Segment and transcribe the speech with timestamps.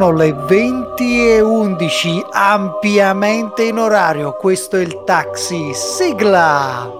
[0.00, 4.32] Sono le 20 e 11, ampiamente in orario.
[4.32, 5.74] Questo è il taxi.
[5.74, 6.90] Sigla!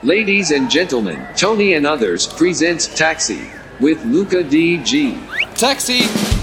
[0.00, 5.16] Ladies and gentlemen, Tony and others presents Taxi with Luca DG.
[5.54, 6.41] Taxi!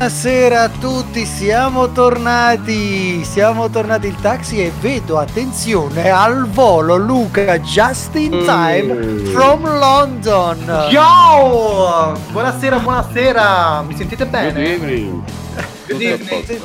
[0.00, 7.60] Buonasera a tutti, siamo tornati, siamo tornati il taxi e vedo, attenzione, al volo Luca
[7.60, 9.26] just in time mm.
[9.26, 10.88] from London.
[10.88, 12.18] Yo!
[12.30, 14.52] Buonasera, buonasera, mi sentite bene?
[14.52, 15.22] Good evening.
[15.86, 16.60] Good evening.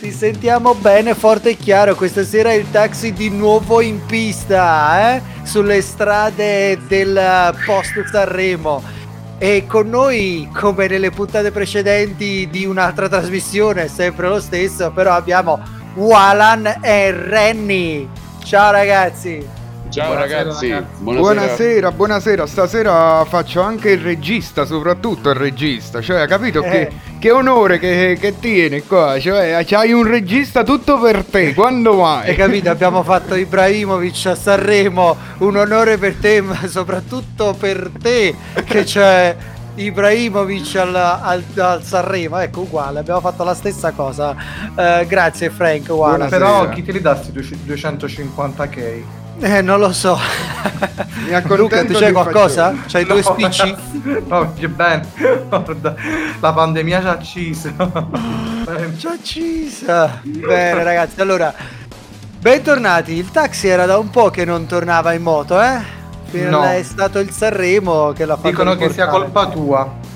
[0.00, 5.22] Ti sentiamo bene, forte e chiaro, questa sera il taxi di nuovo in pista, eh?
[5.42, 8.96] sulle strade del post Sanremo
[9.38, 15.60] e con noi, come nelle puntate precedenti di un'altra trasmissione, sempre lo stesso, però abbiamo
[15.94, 18.08] Walan e Renny.
[18.42, 19.57] Ciao ragazzi!
[19.90, 20.70] Ciao buonasera, ragazzi.
[20.70, 20.96] ragazzi.
[20.98, 21.34] Buonasera.
[21.34, 21.92] buonasera.
[21.92, 26.02] buonasera, Stasera faccio anche il regista, soprattutto il regista.
[26.02, 26.70] Cioè, capito eh.
[26.70, 29.18] che, che, onore che, che, tieni qua?
[29.18, 31.54] Cioè, c'hai un regista tutto per te.
[31.54, 32.28] Quando mai?
[32.28, 32.68] Hai capito?
[32.68, 35.16] Abbiamo fatto Ibrahimovic a Sanremo.
[35.38, 39.36] Un onore per te, ma soprattutto per te che c'è.
[39.74, 44.34] Ibrahimovic al, al, al, Sanremo, ecco uguale, abbiamo fatto la stessa cosa.
[44.74, 45.88] Uh, grazie Frank.
[45.88, 46.26] Uguale.
[46.26, 49.26] Però chi te li dà 250k?
[49.40, 50.18] Eh, non lo so.
[51.26, 52.74] Mi Luca, tu c'hai qualcosa?
[52.86, 53.76] C'hai no, due spicci?
[54.26, 55.06] No, che bene.
[56.40, 57.72] La pandemia ci ha acciso.
[58.96, 60.20] ci ha accisa.
[60.22, 61.20] Bene, ragazzi.
[61.20, 61.52] Allora,
[62.38, 63.12] bentornati.
[63.14, 65.96] Il taxi era da un po' che non tornava in moto, eh?
[66.30, 66.62] No.
[66.62, 68.48] È stato il Sanremo che l'ha fatto.
[68.48, 70.06] Dicono che sia colpa tua.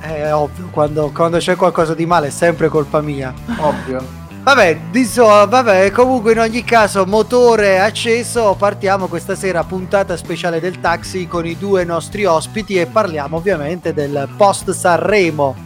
[0.00, 3.32] È ovvio, quando, quando c'è qualcosa di male è sempre colpa mia.
[3.58, 4.23] Ovvio.
[4.44, 10.80] Vabbè, diso, vabbè, comunque in ogni caso motore acceso, partiamo questa sera puntata speciale del
[10.80, 15.56] taxi con i due nostri ospiti e parliamo ovviamente del post Sanremo.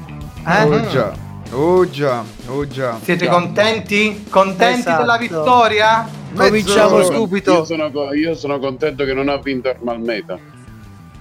[0.47, 0.63] Eh?
[0.63, 1.13] Oh già,
[1.51, 3.01] oh già, oh già.
[3.03, 3.33] Siete già.
[3.33, 4.27] contenti?
[4.31, 5.01] Contenti esatto.
[5.01, 6.09] della vittoria?
[6.33, 7.13] Cominciamo Mezzo.
[7.15, 7.53] subito.
[7.55, 10.39] Io sono, io sono contento che non ha vinto il Meta.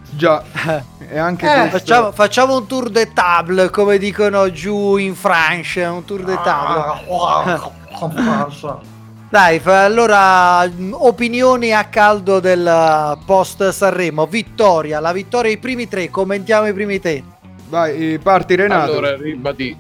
[0.10, 0.44] Già,
[1.10, 6.06] e anche eh, facciamo, facciamo, un tour de table, come dicono giù in Francia, un
[6.06, 7.04] tour de table.
[9.30, 16.68] Dai, allora opinioni a caldo del post Sanremo, vittoria, la vittoria i primi tre, commentiamo
[16.68, 17.22] i primi tre.
[17.68, 18.92] Vai, parti Renato.
[18.92, 19.78] Allora, ribadi.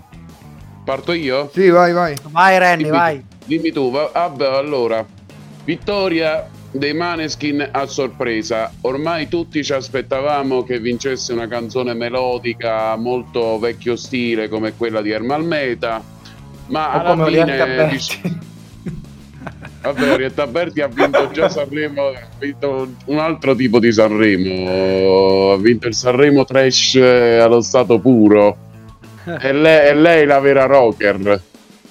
[0.83, 1.49] Parto io?
[1.53, 2.15] Sì, vai, vai.
[2.29, 3.25] Vai Renny, dimmi, vai.
[3.45, 5.05] Dimmi tu, vabbè, allora,
[5.63, 8.71] vittoria dei Maneskin a sorpresa.
[8.81, 15.11] Ormai tutti ci aspettavamo che vincesse una canzone melodica molto vecchio stile come quella di
[15.11, 16.03] Ermal Meta,
[16.67, 17.89] ma o alla fine...
[17.89, 18.45] Dic-
[19.79, 25.57] Vabbè, Orietta Berti ha vinto già Sanremo, ha vinto un altro tipo di Sanremo, ha
[25.57, 28.65] vinto il Sanremo Trash allo stato puro.
[29.39, 31.41] E lei, è lei la vera rocker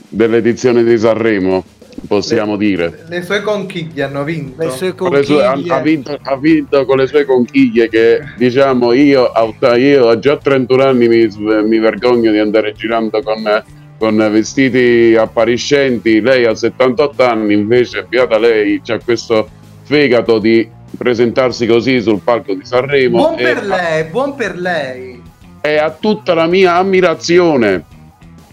[0.08, 1.62] dell'edizione di Sanremo
[2.06, 3.04] possiamo le, dire.
[3.08, 4.62] Le sue conchiglie hanno vinto.
[4.62, 5.24] Le sue conchiglie.
[5.24, 9.30] Sue, ha, ha, vinto, ha, vinto, con le sue conchiglie che diciamo io,
[9.76, 13.62] io a già 31 anni mi, mi vergogno di andare girando con,
[13.98, 19.48] con, vestiti appariscenti, lei ha 78 anni invece, beata lei, c'ha questo
[19.82, 23.18] fegato di presentarsi così sul palco di Sanremo.
[23.18, 25.22] Buon per lei, buon per lei.
[25.60, 27.94] E ha tutta la mia ammirazione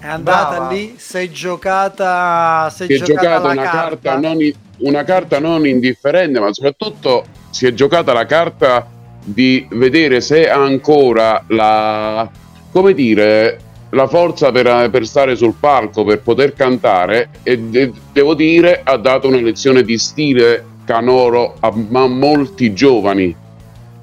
[0.03, 0.69] è andata Brava.
[0.73, 4.11] lì, si è giocata, si è giocata, giocata una, carta.
[4.11, 8.85] Carta non, una carta non indifferente, ma soprattutto si è giocata la carta
[9.23, 12.29] di vedere se ha ancora la,
[12.69, 13.59] come dire,
[13.91, 18.97] la forza per, per, stare sul palco, per poter cantare e de- devo dire ha
[18.97, 23.33] dato una lezione di stile canoro a, a molti giovani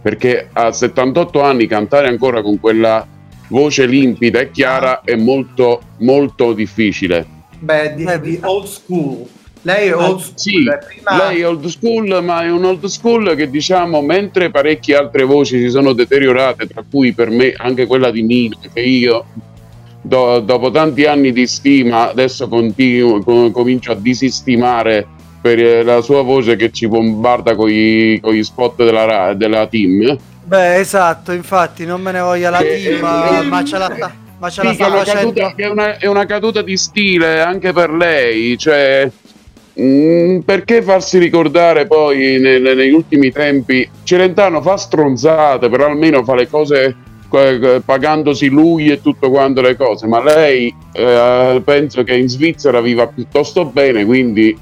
[0.01, 3.07] perché a 78 anni cantare ancora con quella
[3.51, 7.27] voce limpida e chiara è molto molto difficile.
[7.59, 9.27] Beh, di, di old school.
[9.63, 10.39] Lei è old school.
[10.39, 11.29] Sì, prima...
[11.29, 15.59] lei è old school, ma è un old school che diciamo, mentre parecchie altre voci
[15.59, 19.25] si sono deteriorate, tra cui per me anche quella di Nino, che io
[20.01, 25.07] do, dopo tanti anni di stima adesso continuo, com, comincio a disistimare
[25.43, 30.17] per la sua voce che ci bombarda con gli spot della, della team
[30.51, 34.65] Beh, esatto, infatti non me ne voglia la team, eh, ma ce la, ma ce
[34.65, 35.33] la sta facendo.
[35.33, 39.09] Caduta, è, una, è una caduta di stile anche per lei, cioè
[39.81, 46.35] mm, perché farsi ricordare poi nel, negli ultimi tempi Celentano fa stronzate però almeno fa
[46.35, 46.97] le cose
[47.31, 52.81] eh, pagandosi lui e tutto quanto le cose, ma lei eh, penso che in Svizzera
[52.81, 54.59] viva piuttosto bene, quindi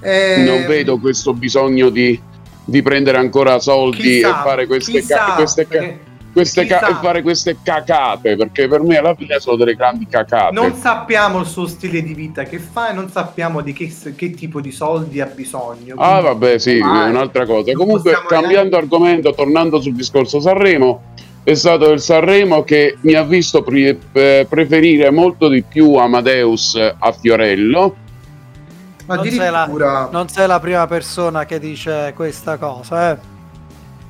[0.00, 2.18] Eh, non vedo questo bisogno di,
[2.64, 5.86] di prendere ancora soldi chissà, e fare queste, chissà, ca- queste, ca-
[6.32, 10.52] queste ca- e fare queste cacate, perché per me alla fine sono delle grandi cacate.
[10.54, 14.30] Non sappiamo il suo stile di vita che fa e non sappiamo di che, che
[14.32, 15.94] tipo di soldi ha bisogno.
[15.96, 17.72] Ah, vabbè, sì, Ah, è un'altra cosa.
[17.72, 21.12] Comunque, cambiando argomento, tornando sul discorso Sanremo,
[21.44, 26.74] è stato il Sanremo che mi ha visto pri- eh, preferire molto di più Amadeus
[26.98, 27.96] a Fiorello.
[29.06, 33.32] Ma Non sei, la, non sei la prima persona che dice questa cosa, eh.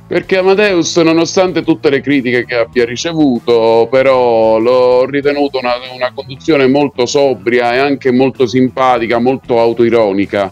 [0.07, 6.69] Perché Amadeus, nonostante tutte le critiche che abbia ricevuto, però l'ho ritenuto una, una conduzione
[6.69, 10.51] molto sobria e anche molto simpatica, molto autoironica,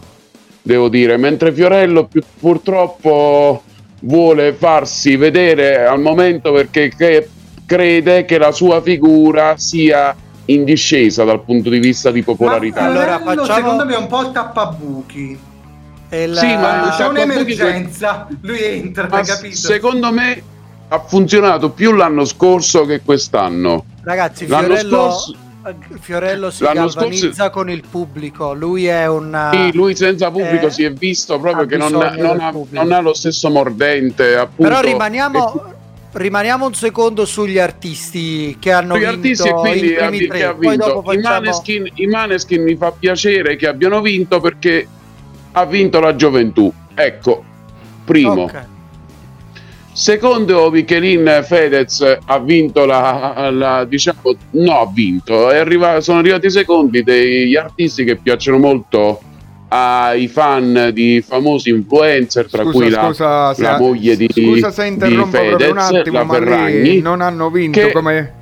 [0.61, 1.17] devo dire.
[1.17, 3.61] Mentre Fiorello più- purtroppo
[4.01, 6.91] vuole farsi vedere al momento perché
[7.65, 12.81] crede che la sua figura sia in discesa dal punto di vista di popolarità.
[12.81, 15.39] Ma Allora, Fiorello, facciamo- secondo me è un po' il tappabuchi.
[16.11, 19.55] Il- Sì, ma c'è un'emergenza, lui entra, Ma hai capito?
[19.55, 20.43] secondo me
[20.89, 23.85] ha funzionato più l'anno scorso che quest'anno.
[24.03, 25.35] Ragazzi, L'anno Fiorello, scorso-
[25.65, 28.53] eh, Fiorello si L'anno galvanizza scorso- con il pubblico.
[28.53, 29.49] Lui è un.
[29.53, 32.91] Sì, lui senza pubblico eh, si è visto proprio ha che non, non ha, non
[32.91, 34.35] ha lo stesso mordente.
[34.35, 34.69] Appunto.
[34.69, 35.63] Però rimaniamo,
[36.13, 40.43] rimaniamo un secondo sugli artisti che hanno Gli vinto artisti e quindi i primi tre.
[40.43, 41.39] ha Poi dopo vinto I facciamo...
[41.39, 44.87] Maneskin, i Maneskin mi fa piacere che abbiano vinto perché
[45.51, 46.71] ha vinto la gioventù.
[46.93, 47.43] Ecco,
[48.05, 48.43] primo.
[48.43, 48.65] Ok.
[49.91, 56.47] Secondo Michelin Fedez ha vinto la, la- diciamo no ha vinto è arriva- sono arrivati
[56.47, 59.21] i secondi degli artisti che piacciono molto
[59.75, 64.89] ai fan di famosi influencer tra cui la, scusa, la moglie di, scusa se di
[64.89, 68.33] interrompo un Fedez, attimo, la ma Ferragni non hanno vinto che- come...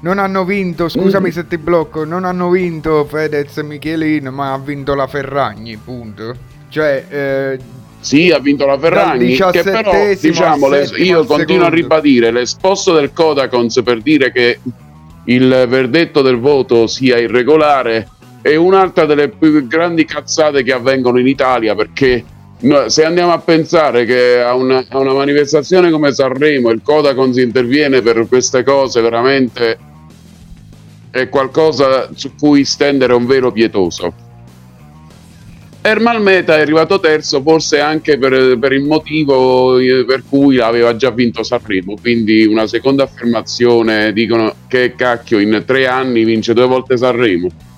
[0.00, 1.32] Non hanno vinto, scusami Mm.
[1.32, 6.34] se ti blocco, non hanno vinto Fedez e Michelin, ma ha vinto la Ferragni, punto.
[6.68, 7.58] Cioè, eh,
[8.00, 11.70] Sì, ha vinto la Ferragni, che però 17esimo diciamo, le- io continuo a secondo.
[11.70, 14.58] ribadire l'esposto del Codacons per dire che
[15.26, 18.06] il verdetto del voto sia irregolare
[18.44, 22.22] è un'altra delle più grandi cazzate che avvengono in Italia perché
[22.88, 28.02] se andiamo a pensare che a una, a una manifestazione come Sanremo il Codacons interviene
[28.02, 29.78] per queste cose veramente
[31.10, 34.12] è qualcosa su cui stendere un velo pietoso.
[35.80, 40.96] Ermal Meta è arrivato terzo forse anche per, per il motivo eh, per cui aveva
[40.96, 46.66] già vinto Sanremo, quindi una seconda affermazione, dicono che cacchio in tre anni vince due
[46.66, 47.72] volte Sanremo.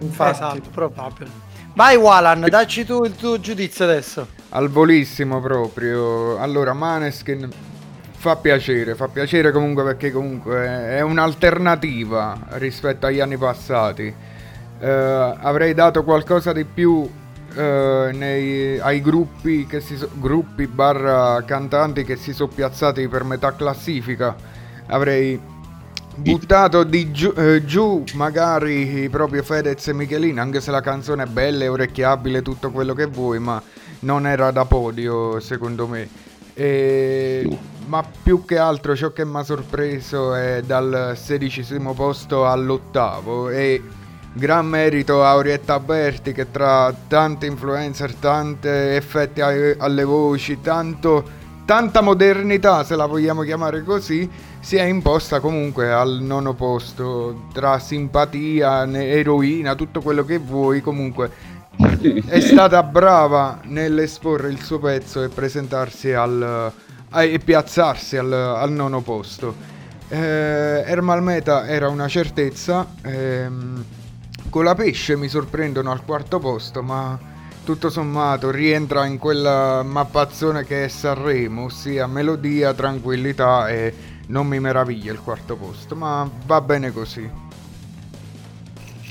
[0.00, 0.30] Infatti.
[0.32, 1.30] Esatto, probabile.
[1.74, 4.26] Vai Walan, dacci tu il tuo giudizio adesso.
[4.50, 6.38] al volissimo proprio.
[6.38, 7.48] Allora, Maneskin
[8.16, 14.12] fa piacere, fa piacere comunque perché comunque è un'alternativa rispetto agli anni passati.
[14.80, 14.88] Eh,
[15.40, 17.08] avrei dato qualcosa di più
[17.56, 23.24] eh, nei- ai gruppi, che si so- gruppi barra cantanti che si sono piazzati per
[23.24, 24.34] metà classifica.
[24.86, 25.40] Avrei
[26.18, 31.26] buttato di giù, eh, giù magari proprio Fedez e Michelin, anche se la canzone è
[31.26, 33.62] bella, è orecchiabile, tutto quello che vuoi, ma
[34.00, 36.08] non era da podio secondo me.
[36.54, 43.48] E- Ma più che altro ciò che mi ha sorpreso è dal sedicesimo posto all'ottavo
[43.48, 43.82] e
[44.34, 51.24] gran merito a Orietta Berti che tra tanti influencer, tanti effetti alle voci, tanto,
[51.68, 54.26] tanta modernità se la vogliamo chiamare così,
[54.58, 61.30] si è imposta comunque al nono posto tra simpatia, eroina, tutto quello che vuoi comunque
[62.24, 66.72] è stata brava nell'esporre il suo pezzo e presentarsi al
[67.10, 69.54] a- e piazzarsi al, al nono posto.
[70.08, 72.86] Eh, Ermal Meta era una certezza.
[73.02, 73.84] ehm,
[74.48, 77.18] con la pesce mi sorprendono al quarto posto, ma
[77.68, 83.94] tutto sommato rientra in quella mappazzone che è Sanremo, ossia melodia, tranquillità e
[84.28, 87.30] non mi meraviglia il quarto posto, ma va bene così.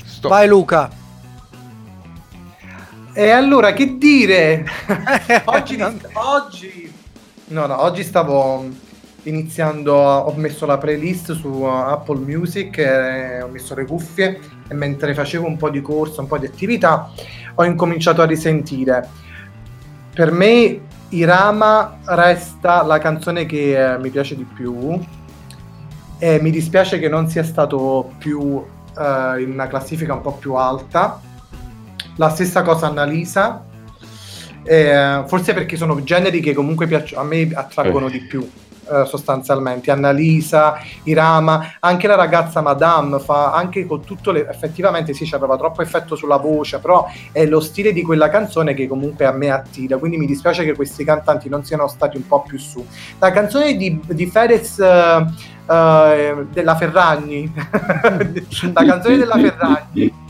[0.04, 0.32] Stop.
[0.32, 0.90] Vai Luca.
[3.12, 4.66] E allora che dire?
[5.44, 6.92] oggi, Non- oggi,
[7.46, 8.68] no, no, oggi stavo
[9.28, 14.74] iniziando, ho messo la playlist su uh, Apple Music, e ho messo le cuffie e
[14.74, 17.10] mentre facevo un po' di corso, un po' di attività,
[17.54, 19.08] ho incominciato a risentire.
[20.14, 20.80] Per me
[21.10, 24.98] Irama resta la canzone che eh, mi piace di più
[26.18, 28.62] e mi dispiace che non sia stato più
[28.98, 31.20] eh, in una classifica un po' più alta.
[32.16, 33.64] La stessa cosa Annalisa,
[34.64, 38.10] eh, forse perché sono generi che comunque piacciono, a me attraggono Eh.
[38.10, 38.50] di più.
[38.90, 45.28] Eh, sostanzialmente, Annalisa, Irama, anche la ragazza Madame fa anche con tutto le effettivamente sì,
[45.34, 49.32] aveva troppo effetto sulla voce, però è lo stile di quella canzone che comunque a
[49.32, 52.84] me attira, quindi mi dispiace che questi cantanti non siano stati un po' più su.
[53.18, 57.52] La canzone di, di Fedez uh, uh, della Ferragni,
[58.72, 60.26] la canzone della Ferragni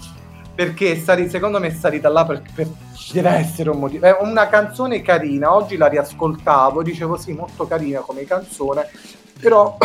[0.58, 2.66] perché stare, secondo me è salita là per, per,
[3.12, 4.06] deve essere un motivo.
[4.06, 8.90] È una canzone carina, oggi la riascoltavo, dicevo sì, molto carina come canzone,
[9.38, 9.76] però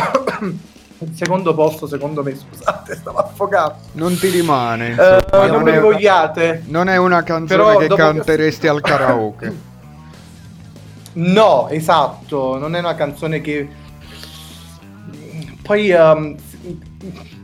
[0.98, 3.76] il secondo posto secondo me, scusate, stava affogato.
[3.92, 4.94] Non ti rimane.
[4.94, 6.64] Uh, non, me vogliate.
[6.66, 8.70] Non è una canzone però che canteresti che...
[8.70, 9.56] al karaoke.
[11.14, 13.70] no, esatto, non è una canzone che...
[15.62, 15.92] Poi...
[15.92, 16.36] Um,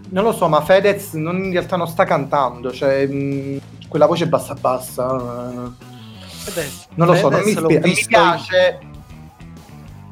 [0.09, 4.05] non lo so, ma Fedez non, in realtà non sta cantando, cioè mh, mm, quella
[4.05, 5.71] voce bassa bassa.
[6.25, 8.79] Fedez, non lo so, non mi, spie- mi piace.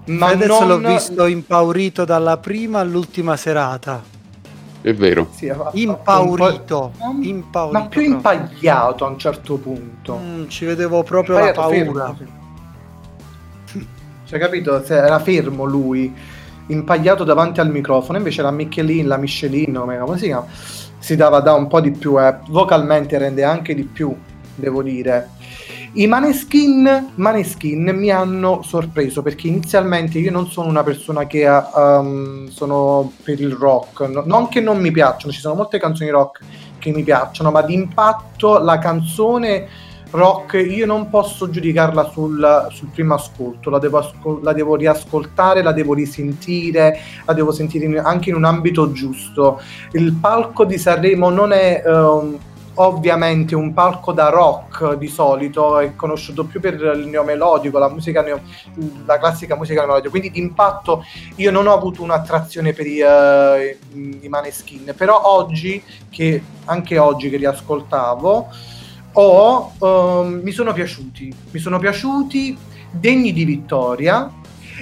[0.06, 0.68] Ma Fedez non...
[0.68, 4.16] l'ho visto impaurito dalla prima all'ultima serata.
[4.82, 5.30] È vero.
[5.32, 7.72] Sì, impaurito, impaurito.
[7.72, 10.18] Ma più impagliato a un certo punto.
[10.18, 12.16] Mm, ci vedevo proprio impagliato, la paura.
[12.16, 12.36] Fermo.
[14.28, 14.84] Cioè, capito?
[14.84, 16.14] Era fermo lui
[16.68, 20.46] impagliato davanti al microfono, invece la Michelin, la Michelin, come si chiama,
[21.00, 22.38] si dava da un po' di più, eh.
[22.50, 24.16] vocalmente rende anche di più,
[24.56, 25.30] devo dire.
[25.94, 32.48] I Maneskin, Maneskin mi hanno sorpreso perché inizialmente io non sono una persona che um,
[32.50, 36.42] sono per il rock, no, non che non mi piacciono, ci sono molte canzoni rock
[36.78, 39.68] che mi piacciono, ma d'impatto la canzone
[40.12, 45.72] rock io non posso giudicarla sul, sul primo ascolto, la devo, la devo, riascoltare, la
[45.72, 49.60] devo risentire, la devo sentire in, anche in un ambito giusto.
[49.92, 52.38] Il palco di Sanremo non è um,
[52.80, 58.22] ovviamente un palco da rock di solito, è conosciuto più per il neomelodico, la, musica
[58.22, 58.42] neo,
[59.06, 61.04] la classica musica neomelodica, quindi d'impatto
[61.36, 67.30] io non ho avuto un'attrazione per i, uh, i Maneskin, però oggi, che, anche oggi
[67.30, 68.48] che riascoltavo,
[69.20, 72.56] o um, mi sono piaciuti, mi sono piaciuti,
[72.92, 74.32] degni di vittoria,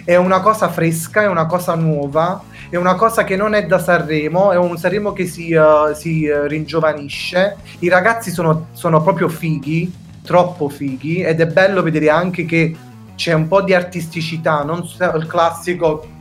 [0.04, 3.80] è una cosa fresca, è una cosa nuova, è una cosa che non è da
[3.80, 9.30] Sanremo, è un Sanremo che si, uh, si uh, ringiovanisce, i ragazzi sono, sono proprio
[9.30, 12.76] fighi, troppo fighi, ed è bello vedere anche che
[13.16, 16.15] c'è un po' di artisticità, non il classico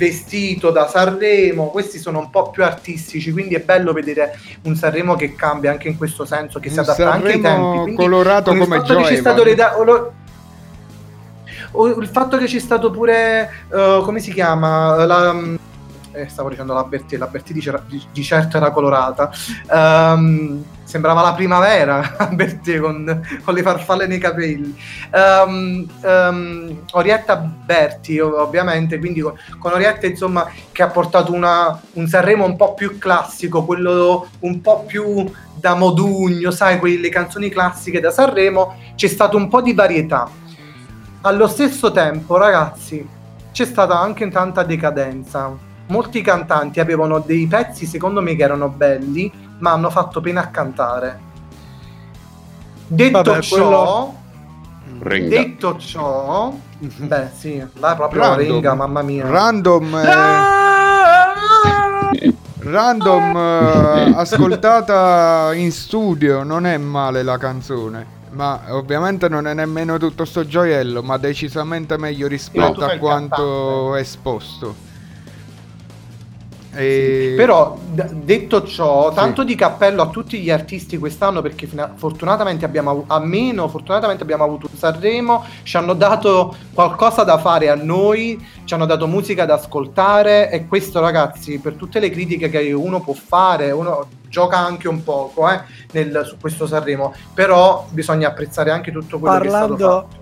[0.00, 5.14] vestito da Sanremo, questi sono un po' più artistici, quindi è bello vedere un Sanremo
[5.14, 7.78] che cambia anche in questo senso, che un si adatta Sanremo anche ai tempi.
[7.82, 10.12] Quindi, colorato come il fatto che c'è stato reda- lo,
[11.98, 15.36] il fatto che c'è stato pure, uh, come si chiama, la,
[16.12, 17.62] eh, stavo dicendo la Berti, la Berti di,
[18.12, 19.30] di, certo era colorata.
[19.70, 24.76] Um, sembrava la primavera Berti con, con, le farfalle nei capelli.
[25.12, 32.06] Um, um, Orietta Berti, ovviamente, quindi con, con, Orietta, insomma, che ha portato una, un
[32.08, 38.00] Sanremo un po' più classico, quello un po' più da Modugno, sai, quelle canzoni classiche
[38.00, 40.28] da Sanremo, c'è stato un po' di varietà.
[41.22, 43.06] Allo stesso tempo, ragazzi,
[43.52, 49.30] c'è stata anche tanta decadenza molti cantanti avevano dei pezzi secondo me che erano belli,
[49.58, 51.20] ma hanno fatto pena a cantare.
[52.86, 54.12] Detto Vabbè, ciò,
[54.98, 55.28] quello...
[55.28, 58.46] detto ciò, beh sì, là proprio Random.
[58.46, 59.28] Renga, mamma mia.
[59.28, 59.94] Random.
[59.94, 60.58] Eh...
[62.62, 68.18] Random eh, ascoltata in studio, non è male la canzone.
[68.32, 74.88] Ma ovviamente non è nemmeno tutto sto gioiello, ma decisamente meglio rispetto a quanto esposto.
[76.72, 77.28] E...
[77.30, 79.48] Sì, però d- detto ciò, tanto sì.
[79.48, 84.68] di cappello a tutti gli artisti quest'anno perché fina- fortunatamente abbiamo almeno fortunatamente abbiamo avuto
[84.70, 89.54] un Sanremo, ci hanno dato qualcosa da fare a noi, ci hanno dato musica da
[89.54, 94.88] ascoltare e questo ragazzi per tutte le critiche che uno può fare, uno gioca anche
[94.88, 95.60] un poco eh,
[95.92, 100.18] nel, su questo Sanremo, però bisogna apprezzare anche tutto quello parlando, che è stato fatto.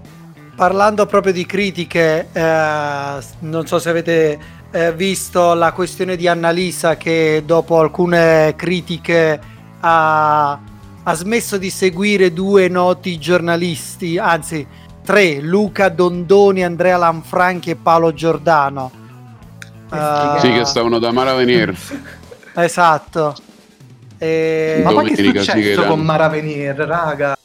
[0.56, 4.38] Parlando proprio di critiche, eh, non so se avete
[4.70, 9.40] eh, visto la questione di Annalisa che dopo alcune critiche
[9.80, 10.60] ha,
[11.02, 14.66] ha smesso di seguire due noti giornalisti, anzi
[15.02, 18.90] tre, Luca Dondoni, Andrea Lanfranchi e Paolo Giordano.
[19.90, 21.74] Uh, sì, che stavano da Maravenier.
[22.54, 23.34] esatto.
[24.18, 24.82] E...
[24.84, 27.38] Ma che è successo con Maravenier, raga?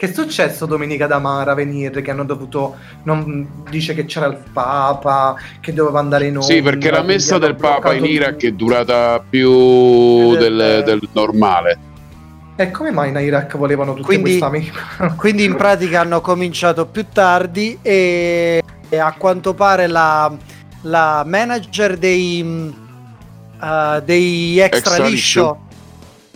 [0.00, 4.38] Che è successo domenica da Mara venire che hanno dovuto non, dice che c'era il
[4.50, 8.52] Papa che doveva andare in onda sì perché la messa del Papa in Iraq è
[8.52, 11.78] durata più del, del normale.
[12.56, 14.72] E come mai in Iraq volevano tutte quindi, queste
[15.16, 20.34] quindi in pratica hanno cominciato più tardi e, e a quanto pare la,
[20.80, 25.68] la manager dei, uh, dei extra, Extra liscio liscio.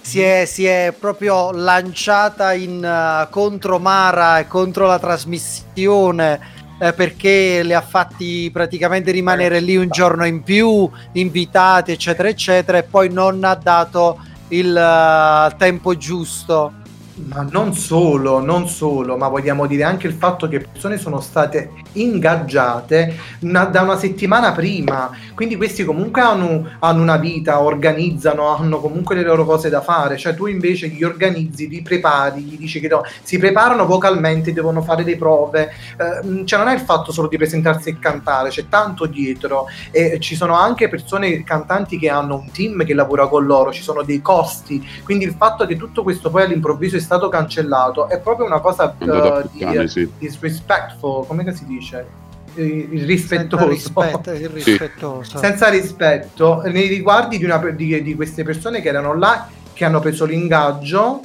[0.05, 6.93] Si è, si è proprio lanciata in, uh, contro Mara e contro la trasmissione eh,
[6.93, 12.83] perché le ha fatti praticamente rimanere lì un giorno in più, invitati, eccetera, eccetera, e
[12.83, 16.84] poi non ha dato il uh, tempo giusto.
[17.17, 21.71] Ma non solo, non solo, ma vogliamo dire anche il fatto che persone sono state
[21.93, 28.81] ingaggiate una- da una settimana prima, quindi questi comunque hanno, hanno una vita, organizzano, hanno
[28.81, 32.81] comunque le loro cose da fare, cioè tu invece gli organizzi, li prepari, gli dici
[32.81, 37.13] che no, si preparano vocalmente, devono fare le prove, eh, cioè non è il fatto
[37.13, 39.67] solo di presentarsi e cantare, c'è tanto dietro.
[39.93, 43.83] E ci sono anche persone cantanti che hanno un team che lavora con loro, ci
[43.83, 48.19] sono dei costi, quindi il fatto che tutto questo poi all'improvviso è stato cancellato è
[48.19, 50.11] proprio una cosa a eh, di, puttane, sì.
[50.19, 52.07] disrespectful, come che si dice?
[52.55, 53.69] Eh, Il Senza rispettoso.
[53.69, 55.39] rispetto, irrispettoso.
[55.39, 60.01] Senza rispetto nei riguardi di, una, di, di queste persone che erano là, che hanno
[60.01, 61.21] preso l'ingaggio,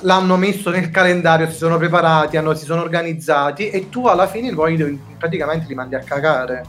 [0.00, 4.52] l'hanno messo nel calendario, si sono preparati, hanno- si sono organizzati e tu alla fine
[4.52, 6.64] poi praticamente li mandi a cagare.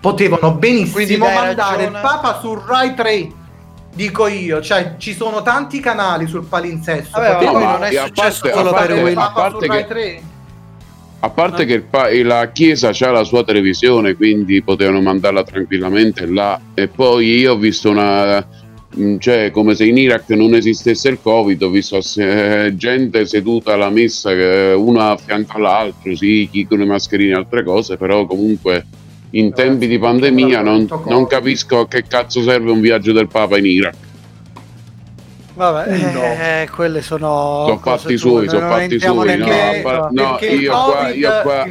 [0.00, 1.84] Potevano benissimo mandare ragione.
[1.84, 3.32] il Papa su Rai 3.
[3.94, 7.20] Dico io, cioè ci sono tanti canali sul palinsesto.
[7.20, 9.78] Vabbè, ma non è a successo parte- solo a per parte- il a parte Rai
[9.78, 10.22] che- 3.
[11.24, 16.58] A parte che pa- la Chiesa ha la sua televisione, quindi potevano mandarla tranquillamente là.
[16.74, 18.44] E poi io ho visto una.
[18.94, 23.72] mh, cioè, come se in Iraq non esistesse il Covid, ho visto eh, gente seduta
[23.74, 27.96] alla messa, eh, una a fianco all'altro, sì, chi con le mascherine e altre cose,
[27.96, 28.84] però comunque
[29.34, 33.58] in tempi di pandemia non, non capisco a che cazzo serve un viaggio del Papa
[33.58, 33.94] in Iraq.
[35.54, 36.22] Vabbè, No.
[36.22, 37.64] eh, quelle sono.
[37.66, 41.66] Sono fatti suoi, sono fatti suoi, no, no, perché io qua- io qua-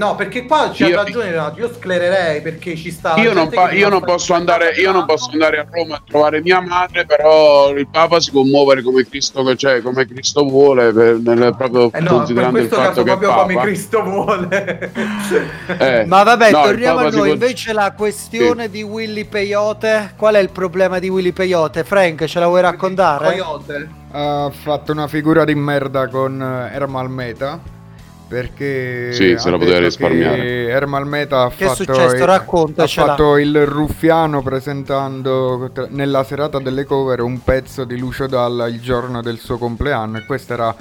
[0.00, 3.70] No, perché qua c'ha Io- ragione Renato, io sclererei perché ci sta Io non, pa-
[3.72, 7.68] io non posso andare, io non posso andare a Roma a trovare mia madre, però
[7.76, 12.00] il Papa si può muovere come Cristo, cioè, come Cristo vuole, per- nel- proprio Eh
[12.00, 13.56] no, per considerando il questo fatto che è proprio come.
[13.60, 14.92] Cristo vuole.
[15.78, 17.12] Eh, Ma vabbè, no, torniamo a noi.
[17.12, 20.14] può- Invece la questione di Willy Peyote.
[20.16, 21.84] Qual è il problema di Willy Peyote?
[21.84, 23.26] Frank, ce la vuoi raccontare?
[23.26, 23.88] Coyote.
[24.12, 27.60] Ha fatto una figura di merda con eh, Ermal Meta.
[28.30, 30.68] Perché Sì, se la poteva risparmiare.
[30.68, 32.18] Ermal Meta ha fatto, il-
[32.82, 38.80] ha fatto il ruffiano presentando nella serata delle cover un pezzo di Lucio Dalla il
[38.80, 40.76] giorno del suo compleanno e questa era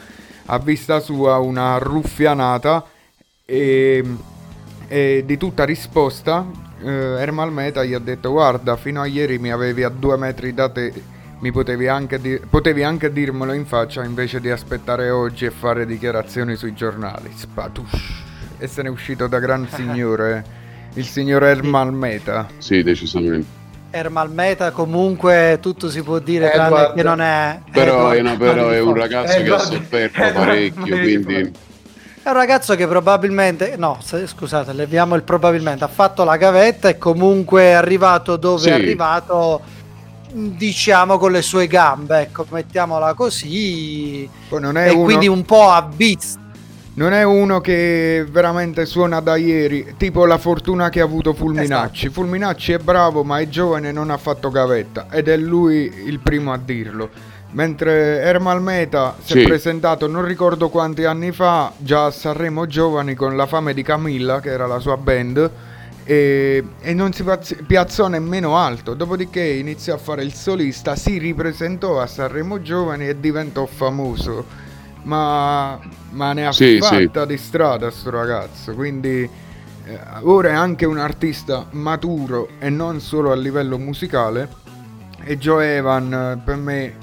[0.46, 2.86] a vista sua una ruffianata
[3.46, 4.04] e,
[4.88, 6.46] e di tutta risposta
[6.84, 10.54] eh, Ermal Meta gli ha detto guarda fino a ieri mi avevi a due metri
[10.54, 10.94] da te
[11.40, 15.86] mi potevi anche, di- potevi anche dirmelo in faccia invece di aspettare oggi e fare
[15.86, 17.94] dichiarazioni sui giornali spatush
[18.58, 20.58] e se n'è uscito da gran signore
[20.96, 23.58] il signor Ermal Meta Sì, decisamente.
[23.92, 26.96] Ermal Meta, comunque tutto si può dire, tranne Edward.
[26.96, 27.60] che non è.
[27.72, 28.98] Però, Edward è, una- però è un Manifold.
[28.98, 31.52] ragazzo che ha Edward- sofferto Edward parecchio, quindi
[32.22, 36.90] È un ragazzo che probabilmente, no, se- scusate, leviamo il probabilmente, ha fatto la gavetta
[36.90, 38.70] e comunque è arrivato dove Sì.
[38.70, 39.62] è arrivato,
[40.32, 44.30] diciamo, con le sue gambe, ecco, mettiamola così.
[44.50, 46.48] non è E uno quindi un po' a visto.
[46.96, 52.08] Non è uno che veramente suona da ieri, tipo la fortuna che ha avuto Fulminacci.
[52.08, 52.22] Esatto.
[52.22, 56.20] Fulminacci è bravo, ma è giovane e non ha fatto gavetta ed è lui il
[56.20, 57.10] primo a dirlo.
[57.52, 59.42] Mentre Ermal Meta si Sì.
[59.42, 63.82] è presentato non ricordo quanti anni fa, già a Sanremo Giovani con la fame di
[63.82, 65.50] Camilla, che era la sua band,
[66.10, 68.96] e, e non si piazz- piazzò nemmeno alto.
[68.96, 74.44] Dopodiché iniziò a fare il solista, si ripresentò a Sanremo Giovani e diventò famoso.
[75.04, 79.22] Ma, ma ne ha Sì, fatta di strada sto ragazzo, quindi
[79.86, 84.50] eh, ora è anche un artista maturo e non solo a livello musicale.
[85.24, 86.94] E Joe Evan per me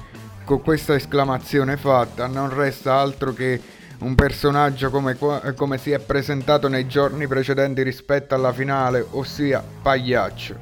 [0.43, 3.61] con questa esclamazione fatta non resta altro che
[3.99, 9.63] un personaggio come, qua- come si è presentato nei giorni precedenti rispetto alla finale, ossia
[9.81, 10.55] pagliaccio.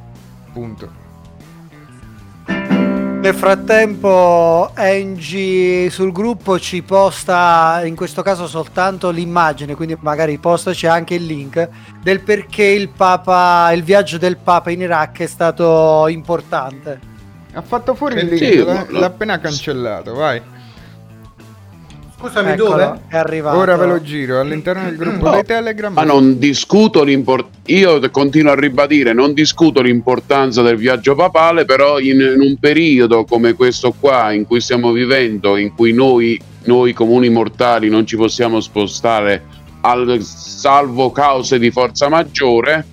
[0.54, 1.04] Punto.
[2.48, 10.86] Nel frattempo Angie sul gruppo ci posta, in questo caso soltanto l'immagine, quindi magari postaci
[10.86, 11.68] anche il link
[12.04, 17.00] del perché il Papa, il viaggio del Papa in Iraq è stato importante.
[17.54, 20.40] Ha fatto fuori il Sì, link, l'ha- l'ha appena cancellato, vai.
[22.26, 23.00] Scusami, Eccolo, dove?
[23.08, 23.58] È arrivato.
[23.58, 25.94] Ora ve lo giro all'interno del gruppo No, dei Telegram.
[25.94, 32.00] Ma non discuto l'importanza, io continuo a ribadire, non discuto l'importanza del viaggio papale, però
[32.00, 36.94] in, in un periodo come questo qua in cui stiamo vivendo, in cui noi, noi
[36.94, 39.44] comuni mortali non ci possiamo spostare
[39.82, 42.86] al salvo cause di forza maggiore,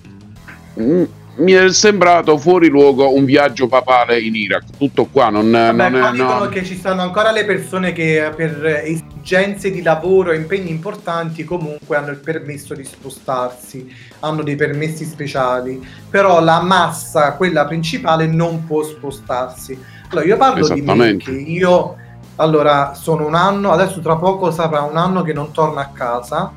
[0.79, 1.03] mm,
[1.35, 4.63] mi è sembrato fuori luogo un viaggio papale in Iraq.
[4.77, 6.11] Tutto qua, non, Vabbè, non è...
[6.11, 6.49] dicono no.
[6.49, 11.95] che ci sono ancora le persone che per esigenze di lavoro e impegni importanti comunque
[11.97, 18.65] hanno il permesso di spostarsi, hanno dei permessi speciali, però la massa, quella principale, non
[18.65, 19.77] può spostarsi.
[20.09, 21.95] Allora io parlo di me, che io
[22.35, 26.51] allora sono un anno, adesso tra poco sarà un anno che non torno a casa,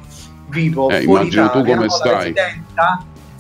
[0.49, 2.35] vivo Eh, fuori immagino tu Italia, come ho la stai.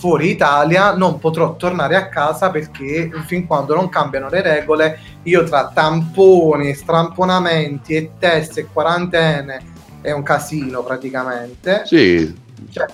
[0.07, 5.42] Fuori Italia, non potrò tornare a casa perché fin quando non cambiano le regole io
[5.42, 9.61] tra tamponi, stramponamenti e test e quarantene
[10.03, 11.83] è un casino praticamente.
[11.87, 12.33] Sì,
[12.71, 12.87] Cioè,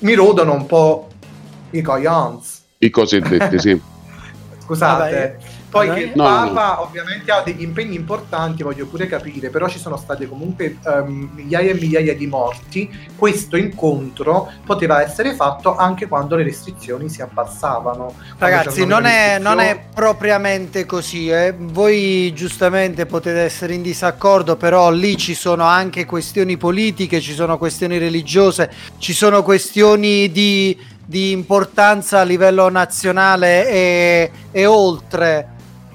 [0.00, 1.08] mi rodono un po'
[1.70, 2.64] i coglions.
[2.76, 3.80] i cosiddetti, sì.
[4.60, 5.38] Scusate.
[5.72, 6.52] Poi che il no, no.
[6.52, 11.30] Papa ovviamente ha degli impegni importanti, voglio pure capire, però ci sono state comunque ehm,
[11.34, 12.90] migliaia e migliaia di morti.
[13.16, 18.12] Questo incontro poteva essere fatto anche quando le restrizioni si abbassavano.
[18.36, 21.30] Ragazzi, non è, non è propriamente così.
[21.30, 21.54] eh.
[21.56, 27.56] Voi giustamente potete essere in disaccordo, però lì ci sono anche questioni politiche, ci sono
[27.56, 35.51] questioni religiose, ci sono questioni di, di importanza a livello nazionale e, e oltre.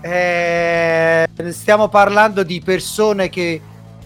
[0.10, 3.60] Eh, stiamo parlando di persone che,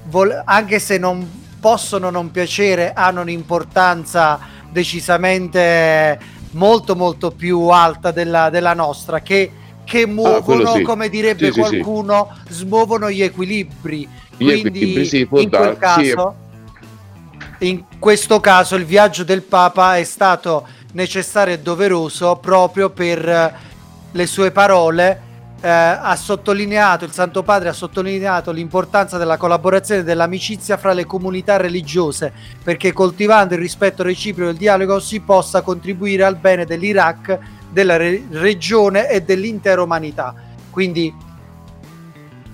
[0.05, 4.39] vol- anche se non possono non piacere, hanno un'importanza
[4.71, 6.19] decisamente
[6.53, 9.51] molto molto più alta della, della nostra che,
[9.83, 10.81] che muovono, Ah, sì.
[10.81, 11.69] come direbbe Sì, sì, sì.
[11.69, 14.09] qualcuno, smuovono gli equilibri.
[14.37, 16.35] Gli Quindi equilibri, in quel caso,
[17.59, 23.55] in questo caso il viaggio del Papa è stato necessario e doveroso proprio per
[24.11, 25.29] le sue parole.
[25.61, 31.05] Eh, ha sottolineato, il Santo Padre ha sottolineato l'importanza della collaborazione e dell'amicizia fra le
[31.05, 36.65] comunità religiose perché coltivando il rispetto reciproco e il dialogo si possa contribuire al bene
[36.65, 37.37] dell'Iraq,
[37.69, 40.33] della re- regione e dell'intera umanità.
[40.71, 41.13] Quindi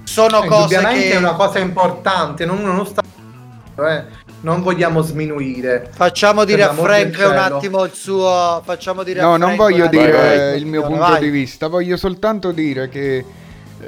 [0.03, 3.01] sono Eh, cose che è una cosa importante, non, non sta...
[3.01, 4.03] eh,
[4.41, 5.89] non vogliamo sminuire.
[5.91, 8.61] Facciamo dire a Frank un attimo il suo.
[8.63, 10.57] Facciamo dire a No, non Frank voglio dire Vai, vai.
[10.57, 11.19] il mio questione, punto vai.
[11.21, 13.25] di vista, voglio soltanto dire che eh,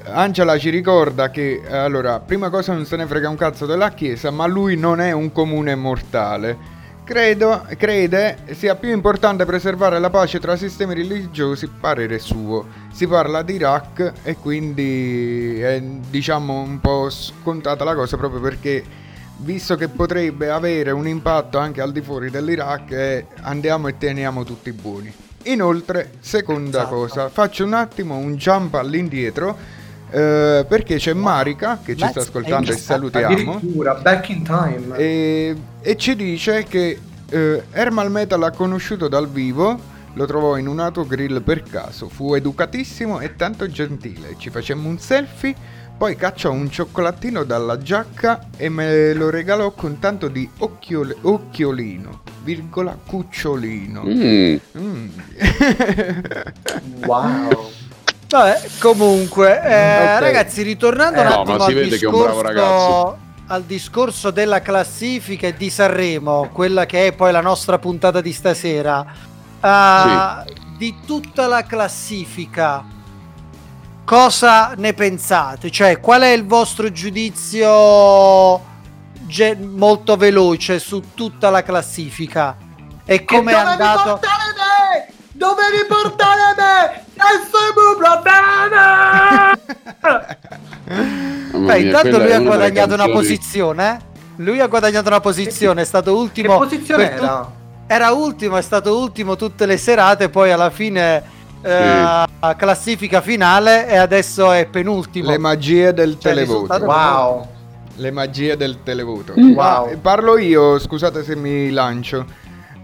[0.06, 3.90] Angela ci ricorda che eh, allora, prima cosa non se ne frega un cazzo della
[3.92, 6.78] Chiesa, ma lui non è un comune mortale.
[7.04, 12.68] Credo, crede sia più importante preservare la pace tra sistemi religiosi, parere suo.
[12.94, 18.84] Si parla di Iraq e quindi è diciamo un po' scontata la cosa proprio perché
[19.40, 24.44] visto che potrebbe avere un impatto anche al di fuori dell'Iraq, eh, andiamo e teniamo
[24.44, 25.12] tutti buoni.
[25.44, 26.96] Inoltre, seconda Esatto.
[26.96, 29.58] cosa, faccio un attimo un jump all'indietro
[30.12, 34.98] eh, perché c'è Marica che ci sta Let's ascoltando e salutiamo Addirittura, back in time.
[34.98, 37.00] e, e ci dice che
[37.30, 39.80] eh, Hermal Metal l'ha conosciuto dal vivo,
[40.14, 45.00] lo trovò in un autogrill per caso, fu educatissimo e tanto gentile, ci facemmo un
[45.00, 45.56] selfie,
[46.00, 52.22] poi cacciò un cioccolatino dalla giacca e me lo regalò con tanto di occhiole- occhiolino,
[52.42, 54.04] virgola cucciolino.
[54.06, 54.56] Mm.
[54.78, 55.10] Mm.
[57.06, 57.70] Wow.
[58.30, 60.20] Vabbè, comunque, eh, Ok.
[60.22, 62.42] ragazzi, ritornando Eh, un no, attimo ma si al, vede che è un discorso, bravo
[62.42, 63.18] ragazzo.
[63.48, 68.32] al discorso della classifica e di Sanremo, quella che è poi la nostra puntata di
[68.32, 69.06] stasera,
[69.60, 72.86] eh, di tutta la classifica,
[74.10, 75.70] cosa ne pensate?
[75.70, 78.60] Cioè, qual è il vostro giudizio
[79.28, 82.58] ge- molto veloce su tutta la classifica?
[83.06, 84.10] E come è dovevi andato?
[84.18, 85.14] portare me!
[85.32, 87.04] Dovevi portare me!
[87.76, 89.60] Proprio bene!
[91.52, 93.90] Mamma Beh, mia, intanto quella lui ha guadagnato una posizione.
[93.92, 93.98] eh?
[94.38, 96.58] Lui ha guadagnato una posizione, è stato Che ultimo.
[96.58, 97.52] posizione per tu- era?
[97.86, 103.98] Era ultimo, è stato ultimo tutte le serate, poi alla fine eh, classifica finale e
[103.98, 105.30] adesso è penultimo.
[105.30, 106.74] Le magie del Cioè, televoto.
[106.74, 107.48] risultato- Wow.
[107.96, 109.34] Le magie del televoto.
[109.36, 109.60] Wow.
[109.60, 112.26] Ah, parlo io, scusate se mi lancio.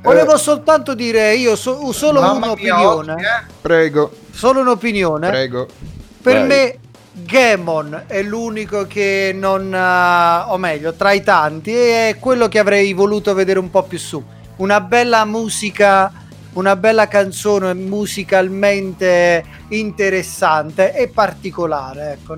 [0.02, 3.44] Volevo Eh, soltanto dire io so- solo Mamma un'opinione, oggi, eh.
[3.62, 5.30] prego, solo un'opinione.
[5.30, 5.68] prego.
[6.22, 6.46] Per Vai.
[6.48, 6.78] me
[7.14, 12.92] Gamon è l'unico che non ha- o meglio, tra i tanti è quello che avrei
[12.94, 14.22] voluto vedere un po' più su.
[14.58, 16.12] Una bella musica,
[16.56, 22.36] una bella canzone musicalmente interessante e particolare, ecco,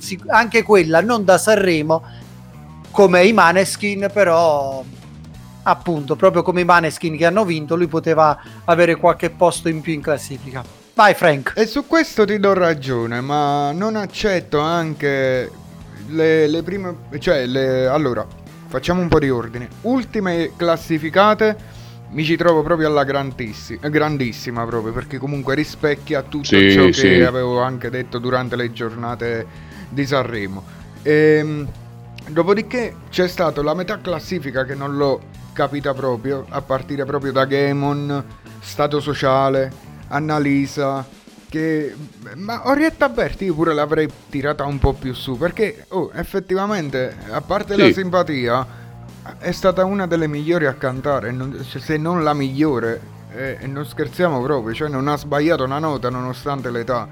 [0.00, 2.02] si- anche quella non da Sanremo
[2.90, 4.84] come i Maneskin, però
[5.62, 9.92] appunto, proprio come i Maneskin che hanno vinto, lui poteva avere qualche posto in più
[9.92, 10.64] in classifica.
[10.94, 11.52] Vai Frank.
[11.54, 15.50] E su questo ti do ragione, ma non accetto anche
[16.08, 16.96] le, le prime...
[17.18, 18.26] Cioè, le, allora,
[18.66, 19.68] facciamo un po' di ordine.
[19.82, 21.56] Ultime classificate,
[22.12, 26.92] mi ci trovo proprio alla grandissima, grandissima proprio, perché comunque rispecchia tutto Sì, ciò che
[26.92, 27.20] sì.
[27.20, 29.46] avevo anche detto durante le giornate
[29.88, 30.62] di Sanremo.
[31.02, 31.68] Ehm,
[32.28, 35.20] dopodiché c'è stata la metà classifica che non l'ho
[35.52, 38.24] capita proprio, a partire proprio da Gamon,
[38.60, 39.72] Stato Sociale,
[40.08, 41.06] Annalisa,
[41.48, 41.94] che...
[42.36, 47.40] Ma Orietta Berti io pure l'avrei tirata un po' più su, perché oh, effettivamente, a
[47.40, 47.94] parte la Sì.
[47.94, 48.66] simpatia,
[49.38, 53.00] è stata una delle migliori a cantare, non- se non la migliore,
[53.34, 57.06] e e non scherziamo proprio, cioè non ha sbagliato una nota nonostante l'età.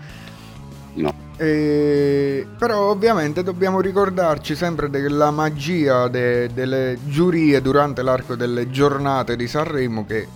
[0.95, 1.15] No.
[1.37, 9.37] E- però ovviamente dobbiamo ricordarci sempre della magia de- delle giurie durante l'arco delle giornate
[9.37, 10.27] di Sanremo che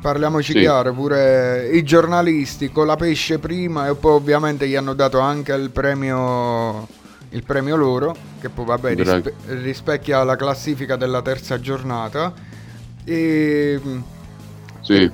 [0.00, 0.58] parliamoci Sì.
[0.60, 5.52] chiaro pure i giornalisti con la pesce prima e poi ovviamente gli hanno dato anche
[5.54, 6.86] il premio
[7.36, 12.32] il premio loro che poi vabbè rispe- rispecchia la classifica della terza giornata
[13.04, 13.78] e
[14.80, 15.10] Sì.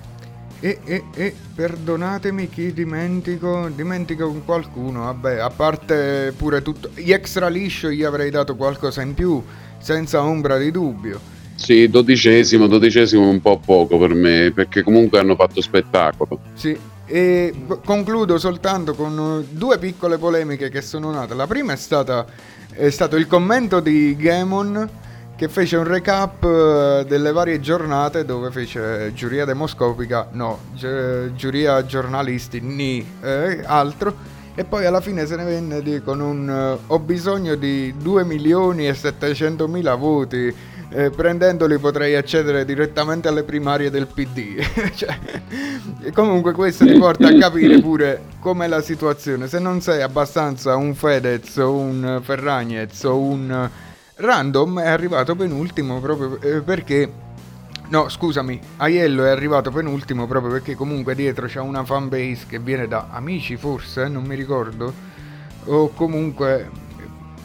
[0.60, 7.48] e, e, e perdonatemi chi dimentico, dimentico qualcuno, vabbè, a parte pure tutto, gli extra
[7.48, 9.42] liscio gli avrei dato qualcosa in più,
[9.78, 11.18] senza ombra di dubbio.
[11.56, 16.38] Sì, dodicesimo, dodicesimo un po' poco per me, perché comunque hanno fatto spettacolo.
[16.54, 16.78] Sì,
[17.12, 17.52] e
[17.84, 21.34] concludo soltanto con eh, due piccole polemiche che sono nate.
[21.34, 22.24] La prima è stata
[22.70, 24.88] è stato il commento di Gamon
[25.36, 31.84] che fece un recap eh, delle varie giornate dove fece giuria demoscopica, no, gi- giuria
[31.84, 34.40] giornalisti, ni, eh, altro.
[34.54, 38.88] E poi alla fine se ne venne con un eh, ho bisogno di 2 milioni
[38.88, 40.54] e 700 mila voti.
[40.94, 44.60] Eh, prendendoli potrei accedere direttamente alle primarie del PD.
[44.94, 45.18] Cioè,
[46.12, 49.48] comunque questo ti porta a capire pure com'è la situazione.
[49.48, 53.70] Se non sei abbastanza un Fedez o un Ferragnez o un
[54.16, 57.30] random, è arrivato penultimo proprio eh, perché
[57.92, 62.88] No, scusami, Aiello è arrivato penultimo proprio perché comunque dietro c'è una fanbase che viene
[62.88, 65.10] da amici forse, non mi ricordo.
[65.66, 66.70] O comunque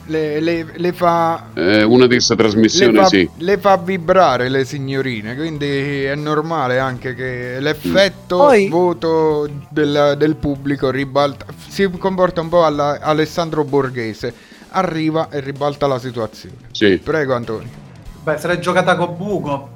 [0.07, 1.49] le, le- le fa...
[1.53, 3.29] Eh, una di questa Le trasmissione, fa, sì.
[3.37, 10.35] le fa vibrare le signorine, quindi è normale anche che l'effetto Poi- voto del, del
[10.35, 14.33] pubblico ribalta, si comporta un po' alla Alessandro Borghese,
[14.69, 16.55] arriva e ribalta la situazione.
[16.71, 16.97] Sì.
[16.97, 17.69] Prego Antonio.
[18.23, 19.69] Beh, se l'è giocata con Buco.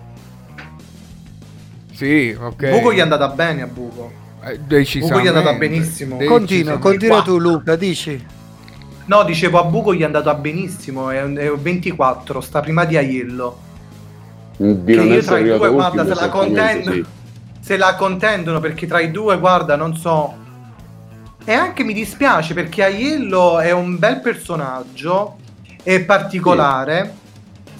[1.94, 2.70] Sì, ok.
[2.70, 4.12] Buco gli è andata bene a Buco.
[4.44, 5.14] Eh, decisamente.
[5.14, 6.18] Buco gli è andata benissimo.
[6.18, 6.26] Decisamente.
[6.26, 8.26] Continua, continua tu Luca, dici.
[9.12, 11.10] No, dicevo a Buco gli è andata benissimo.
[11.10, 13.60] È, è un 24, sta prima di Aiello.
[14.56, 16.92] Di Che io tra i due, guarda, se la contendo.
[16.94, 17.06] sì.
[17.60, 20.34] Se la contendono perché tra i due, guarda, non so.
[21.44, 25.36] E anche mi dispiace perché Aiello è un bel personaggio,
[25.84, 27.14] è particolare,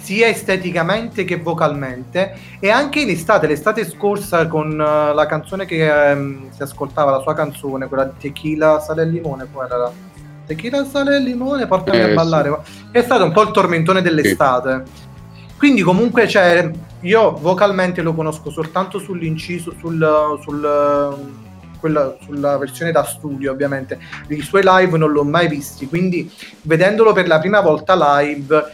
[0.02, 2.36] sia esteticamente che vocalmente.
[2.60, 7.22] E anche in estate, l'estate scorsa, con eh, la canzone che ehm, si ascoltava, la
[7.22, 10.10] sua canzone, quella di Tequila, Sale e Limone, poi era
[10.52, 12.58] la- Tequila, Sale e Limone, portami Eh, a ballare.
[12.92, 14.84] È stato un po' il tormentone dell'estate.
[15.58, 21.18] Quindi comunque cioè, io vocalmente lo conosco soltanto sull'inciso, sul, sul,
[21.80, 24.00] quella- sulla versione da studio ovviamente.
[24.28, 26.32] I suoi live non l'ho mai visti, quindi
[26.64, 28.72] vedendolo per la prima volta live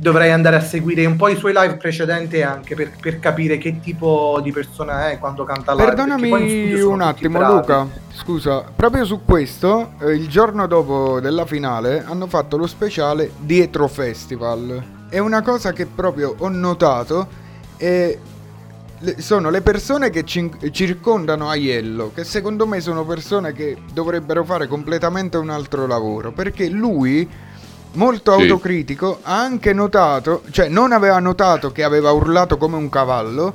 [0.00, 3.80] dovrei andare a seguire un po' i suoi live precedenti anche per, per capire che
[3.80, 5.84] tipo di persona è quando canta live.
[5.84, 7.42] Perdonami un attimo.
[7.42, 13.32] Luca, scusa, proprio su questo, eh, il giorno dopo della finale hanno fatto lo speciale
[13.38, 15.06] Dietro Festival.
[15.08, 17.26] È una cosa che proprio ho notato
[17.76, 18.20] e
[19.18, 25.36] sono le persone che circondano Aiello, che secondo me sono persone che dovrebbero fare completamente
[25.36, 27.28] un altro lavoro, perché lui,
[27.94, 28.42] molto Sì.
[28.42, 33.54] autocritico, ha anche notato, cioè non aveva notato che aveva urlato come un cavallo,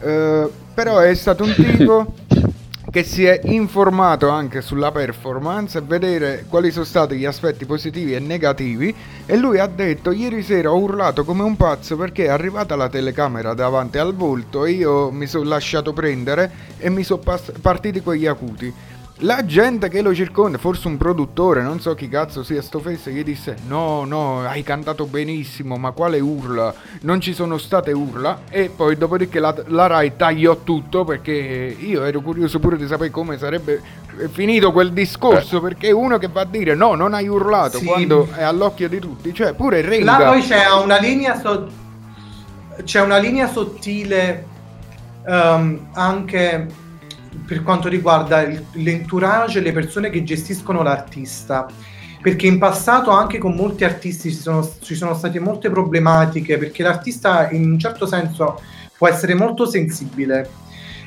[0.00, 2.14] eh, però è stato un tipo
[2.90, 8.18] che si è informato anche sulla performance vedere quali sono stati gli aspetti positivi e
[8.18, 12.76] negativi e lui ha detto ieri sera ho urlato come un pazzo perché è arrivata
[12.76, 17.22] la telecamera davanti al volto e io mi sono lasciato prendere e mi sono
[17.62, 18.74] partiti quegli acuti
[19.22, 23.12] la gente che lo circonda, forse un produttore, non so chi cazzo sia sto fesse,
[23.12, 26.74] gli disse no, no, hai cantato benissimo, ma quale urla?
[27.02, 32.04] Non ci sono state urla e poi dopodiché la, la Rai tagliò tutto perché io
[32.04, 33.80] ero curioso pure di sapere come sarebbe
[34.18, 37.84] eh, finito quel discorso perché uno che va a dire no, non hai urlato Sì.
[37.86, 41.68] quando è all'occhio di tutti, cioè pure Là Renga poi c'è una linea so-
[42.82, 44.46] c'è una linea sottile
[45.26, 46.66] ehm, anche
[47.46, 51.66] per quanto riguarda il- l'entourage e le persone che gestiscono l'artista.
[52.22, 56.84] perché in passato anche con molti artisti ci sono, ci sono state molte problematiche, perché
[56.84, 58.60] l'artista in un certo senso
[58.96, 60.48] può essere molto sensibile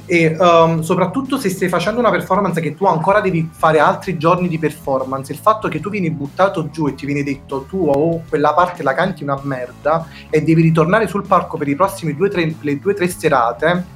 [0.07, 4.47] e um, soprattutto se stai facendo una performance che tu ancora devi fare altri giorni
[4.47, 7.91] di performance, il fatto che tu vieni buttato giù e ti viene detto tu o
[7.91, 12.15] oh, quella parte la canti una merda e devi ritornare sul palco per i prossimi
[12.15, 13.93] due, tre, le due o tre serate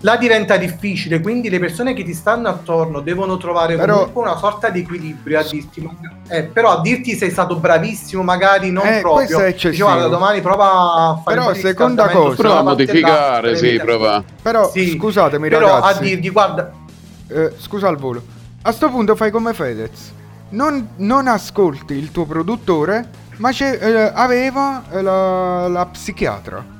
[0.00, 4.68] là diventa difficile, quindi le persone che ti stanno attorno devono trovare però, una sorta
[4.68, 5.88] di equilibrio a dirti,
[6.28, 9.44] eh, però a dirti sei stato bravissimo, magari non eh, proprio.
[9.46, 14.22] Dice, guarda, domani prova a fare Però seconda cosa, prova a modificare, sì, prova.
[14.42, 15.98] Però sì, scusatemi però ragazzi.
[15.98, 16.84] a dirgli guarda
[17.28, 18.22] eh, scusa al volo.
[18.62, 20.12] A sto punto fai come Fedez.
[20.48, 26.74] Non, non ascolti il tuo produttore, ma eh, aveva la, la psichiatra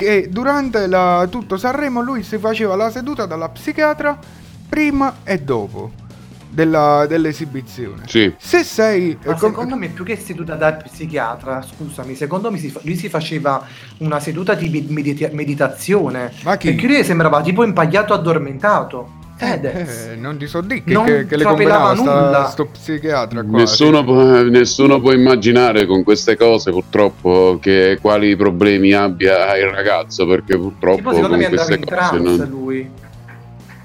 [0.00, 4.18] che durante la, tutto Sanremo lui si faceva la seduta dalla psichiatra
[4.66, 5.92] prima e dopo
[6.48, 8.04] della, dell'esibizione.
[8.06, 8.32] Sì.
[8.38, 9.18] Se sei...
[9.22, 12.96] Ma com- secondo me più che seduta da psichiatra, scusami, secondo me si fa- lui
[12.96, 13.62] si faceva
[13.98, 16.32] una seduta di medita- meditazione.
[16.44, 16.70] Ma chi?
[16.72, 19.18] Perché lui sembrava tipo impagliato addormentato.
[19.40, 20.08] Fedez.
[20.10, 22.44] Eh, non ti so di che, Non che, che le combinava sta, nulla.
[22.50, 23.56] sto psichiatra qua.
[23.58, 30.26] Nessuno, può, nessuno può immaginare con queste cose purtroppo che quali problemi abbia il ragazzo
[30.26, 32.48] perché purtroppo Tipo, secondo con me andava queste in cose trance non...
[32.50, 32.90] lui.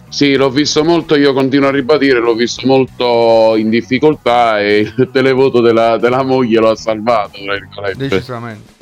[0.10, 5.10] Sì, l'ho visto molto, io continuo a ribadire, l'ho visto molto in difficoltà e il
[5.12, 8.08] televoto della, della moglie lo ha salvato, tra virgolette.
[8.08, 8.74] Decisamente.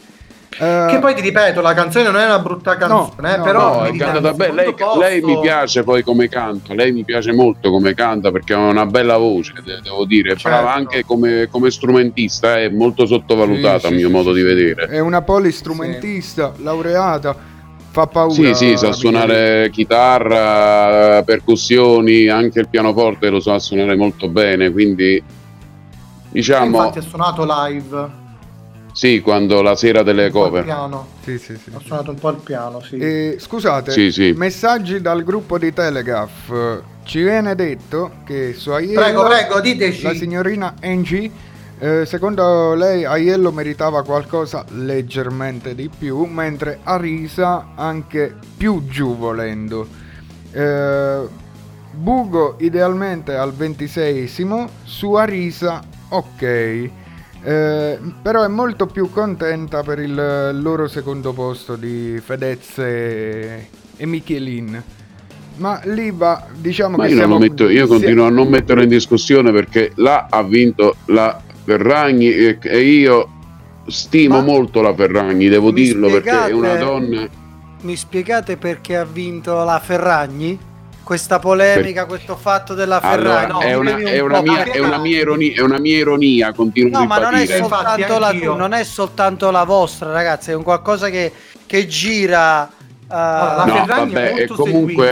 [0.56, 3.44] Che Eh, poi ti ripeto, la canzone non è una brutta canzone, No, eh, no,
[3.44, 4.54] però No, è cantata bene.
[4.54, 8.60] Lei, lei mi piace poi come canta, lei mi piace molto come canta perché ha
[8.60, 10.50] una bella voce, de- devo dire, Certo.
[10.50, 14.36] brava anche come, come strumentista, è molto sottovalutata sì, a sì, mio sì, modo sì,
[14.38, 14.86] di vedere.
[14.86, 17.36] È una polistrumentista, laureata,
[17.90, 18.34] fa paura.
[18.34, 18.94] Sì, sì, sa Michele.
[18.94, 25.22] suonare chitarra, percussioni, anche il pianoforte lo sa suonare molto bene, quindi
[26.30, 28.22] diciamo Infatti ha suonato live.
[28.94, 30.64] Sì, quando la sera delle cover.
[30.64, 31.08] piano.
[31.24, 31.72] Sì, sì, sì.
[31.74, 32.96] Ha suonato un po' il piano, sì.
[32.98, 34.34] E, scusate, Sì, sì.
[34.38, 36.82] messaggi dal gruppo di Telegraph.
[37.04, 40.04] Ci viene detto che su Aiello Prego, prego, diteci.
[40.04, 41.30] la signorina Angie,
[41.80, 49.86] eh, secondo lei Aiello meritava qualcosa leggermente di più, mentre Arisa anche più giù volendo.
[50.52, 51.42] Eh,
[51.96, 56.90] Bugo idealmente al ventiseiesimo, su Arisa ok.
[57.44, 63.68] Eh, però è molto più contenta per il loro secondo posto di Fedez e,
[63.98, 64.82] e Michelin.
[65.58, 68.90] Ma lì va, diciamo Ma che io, siamo, metto, io continuo a non metterlo in
[68.90, 73.30] discussione perché là ha vinto la Ferragni e, e io
[73.86, 77.28] stimo Ma- molto la Ferragni, devo Mi dirlo perché è spiegate- una donna.
[77.82, 80.58] Mi spiegate perché ha vinto la Ferragni?
[81.04, 83.52] Questa polemica, questo fatto della Ferragni?
[83.52, 86.54] Allora, è, una, è un una mia, è una mia ironia, è una mia ironia,
[86.54, 88.56] continuo No, ma non è, anch'io.
[88.56, 91.32] non è soltanto la vostra, ragazzi, è un qualcosa che,
[91.66, 92.70] che gira.
[93.08, 95.12] Allora, la No, Ferragni vabbè, è molto comunque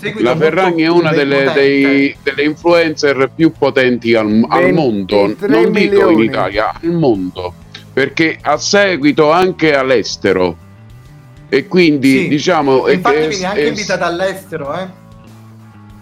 [0.00, 5.48] seguita, La Ferragni è una delle, dei- delle influencer più potenti al, al mondo, 23
[5.48, 6.24] non dico in milioni.
[6.24, 7.54] Italia, al mondo,
[7.92, 10.56] perché ha seguito anche all'estero.
[11.48, 12.28] E quindi Sì.
[12.28, 15.06] diciamo Infatti è- viene anche è- invitata all'estero, eh.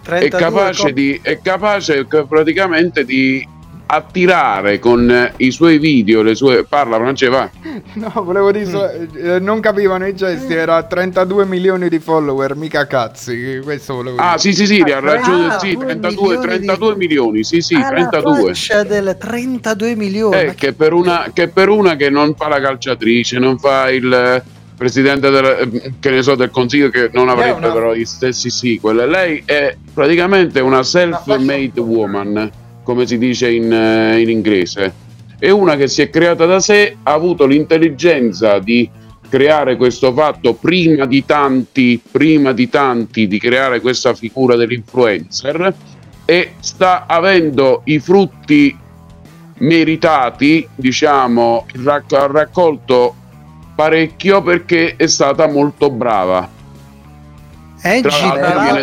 [0.06, 3.54] È 32 capace, di, è capace praticamente di
[3.88, 7.48] attirare con i suoi video, le sue parla francese, va.
[7.94, 13.60] No, volevo dire, eh, non capivano i gesti, era 32 milioni di follower, mica cazzi,
[13.62, 14.28] questo volevo dire.
[14.28, 17.60] Ah, sì, sì, sì, ha raggiunto Ah, sì, 2 32, milioni di- 32 milioni, sì,
[17.60, 18.46] sì, alla 32.
[18.46, 20.36] faccia delle 32 milioni.
[20.36, 24.12] Eh, che, per una, che per una che non fa la calciatrice, non fa il
[24.12, 24.42] eh,
[24.76, 28.50] presidente del, eh, che ne so, del consiglio che non avrebbe una- però gli stessi
[28.50, 29.08] sequel.
[29.08, 32.50] Lei è praticamente una self-made woman,
[32.82, 35.04] come si dice in, eh, in inglese.
[35.38, 38.88] È una che si è creata da sé, ha avuto l'intelligenza di
[39.28, 45.74] creare questo fatto prima di tanti, prima di tanti di creare questa figura dell'influencer
[46.24, 48.76] e sta avendo i frutti
[49.58, 53.14] meritati, diciamo, ha raccolto
[53.76, 56.48] parecchio perché è stata molto brava.
[57.82, 58.82] Angie, tra l'altro viene-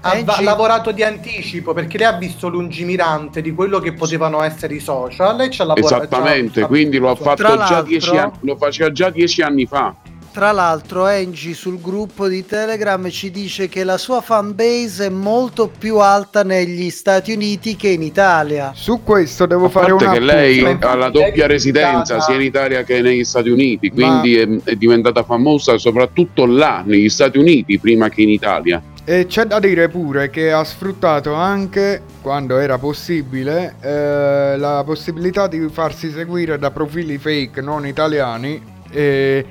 [0.00, 4.42] Ha Angie- va- lavorato di anticipo perché lei ha visto lungimirante di quello che potevano
[4.42, 5.34] essere i social.
[5.34, 6.04] Lei ci ha lavorato.
[6.04, 9.92] Esattamente, già- quindi lo ha fatto già dieci anni, lo faceva già dieci anni fa.
[10.38, 15.68] Tra l'altro, Angie sul gruppo di Telegram ci dice che la sua fanbase è molto
[15.68, 18.70] più alta negli Stati Uniti che in Italia.
[18.72, 22.36] Su questo devo A fare parte una che lei Ma ha la doppia residenza sia
[22.36, 27.08] in Italia che negli Stati Uniti, Ma- quindi è, è diventata famosa soprattutto là, negli
[27.08, 28.80] Stati Uniti, prima che in Italia.
[29.04, 35.48] E c'è da dire pure che ha sfruttato anche, quando era possibile, eh, la possibilità
[35.48, 39.44] di farsi seguire da profili fake non italiani, eh,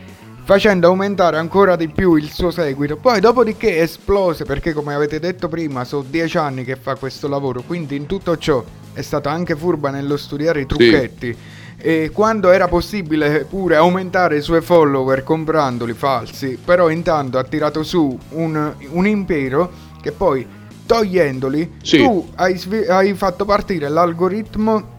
[0.47, 2.95] facendo aumentare ancora di più il suo seguito.
[2.95, 7.63] Poi dopodiché esplose, perché come avete detto prima, sono dieci anni che fa questo lavoro,
[7.67, 11.33] quindi in tutto ciò è stata anche furba nello studiare i trucchetti.
[11.33, 17.43] Sì e quando era possibile pure aumentare i suoi follower comprandoli falsi, però intanto ha
[17.43, 19.71] tirato su un, un impero
[20.01, 20.43] che poi
[20.87, 21.99] togliendoli sì.
[21.99, 24.95] tu hai, hai fatto partire l'algoritmo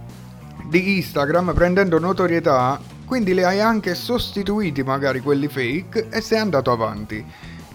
[0.68, 2.78] di Instagram prendendo notorietà,
[3.08, 7.24] quindi li hai anche sostituiti magari quelli fake e sei andato avanti.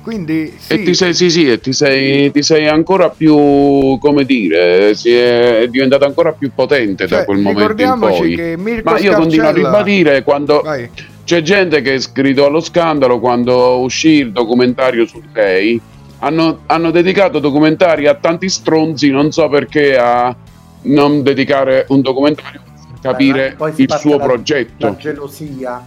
[0.03, 0.73] Quindi sì.
[0.73, 5.61] E ti sei, sì, sì, e ti sei, ti sei ancora più, come dire, è,
[5.61, 8.35] è, diventato ancora più potente cioè, da quel momento in poi.
[8.35, 9.17] Che Mirko Ma io Scarcella...
[9.17, 10.89] continuo a ribadire quando Vai.
[11.23, 15.81] c'è gente che è scritto allo scandalo quando uscì il documentario su lei.
[16.19, 20.35] Hanno, hanno dedicato documentari a tanti stronzi, non so perché a
[20.83, 22.61] non dedicare un documentario
[23.03, 24.87] capire Beh, il suo la, progetto.
[24.87, 25.83] La gelosia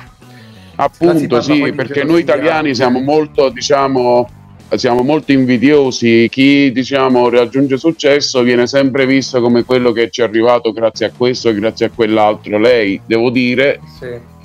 [0.76, 4.28] Appunto, sì, perché noi italiani siamo molto, diciamo,
[4.74, 6.28] siamo molto invidiosi.
[6.30, 11.12] Chi, diciamo, raggiunge successo viene sempre visto come quello che ci è arrivato grazie a
[11.16, 12.58] questo e grazie a quell'altro.
[12.58, 13.80] Lei, devo dire,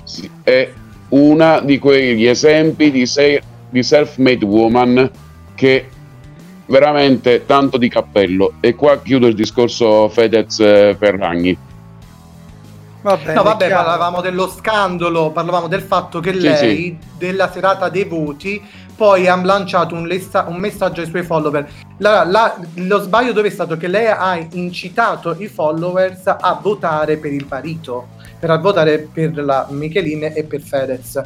[0.06, 0.30] sì.
[0.44, 0.72] è
[1.10, 5.12] una di quegli esempi di, se- di self-made woman
[5.54, 5.86] che
[6.68, 8.54] veramente tanto di cappello.
[8.62, 11.58] E qua chiudo il discorso Fedez-Ferragni eh,
[13.02, 16.98] Vabbè, no, vabbè, parlavamo dello scandalo, parlavamo del fatto che lei, sì.
[17.18, 18.62] della serata dei voti,
[18.96, 21.68] poi ha lanciato un, lesta- un messaggio ai suoi follower.
[21.98, 27.18] La, la, lo sbaglio dove è stato che lei ha incitato i followers a votare
[27.18, 31.20] per il marito, per votare per la Michelin e per Fedez.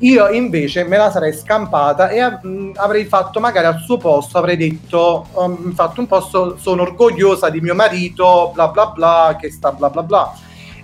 [0.00, 4.58] Io invece me la sarei scampata e mm, avrei fatto magari al suo posto, avrei
[4.58, 9.72] detto, um, fatto un posto, sono orgogliosa di mio marito, bla bla bla, che sta
[9.72, 10.34] bla bla bla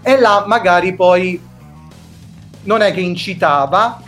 [0.02, 1.40] e là magari poi
[2.62, 4.02] non è che incitava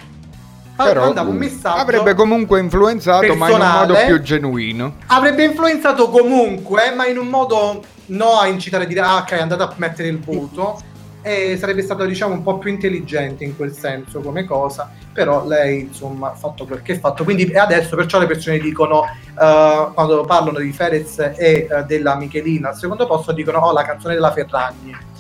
[0.77, 4.97] però mandava un messaggio avrebbe comunque influenzato ma in un modo più genuino.
[5.07, 9.63] Avrebbe influenzato comunque ma in un modo no a incitare a dire ah ok andate
[9.63, 10.81] a mettere il voto
[11.25, 15.83] e sarebbe stato diciamo un po' più intelligente in quel senso come cosa però lei
[15.83, 17.23] insomma ha fatto quel che ha fatto.
[17.23, 22.71] Quindi adesso perciò le persone dicono uh, quando parlano di Ferez e uh, della Michelina
[22.71, 25.11] al secondo posto dicono oh la canzone della Ferragni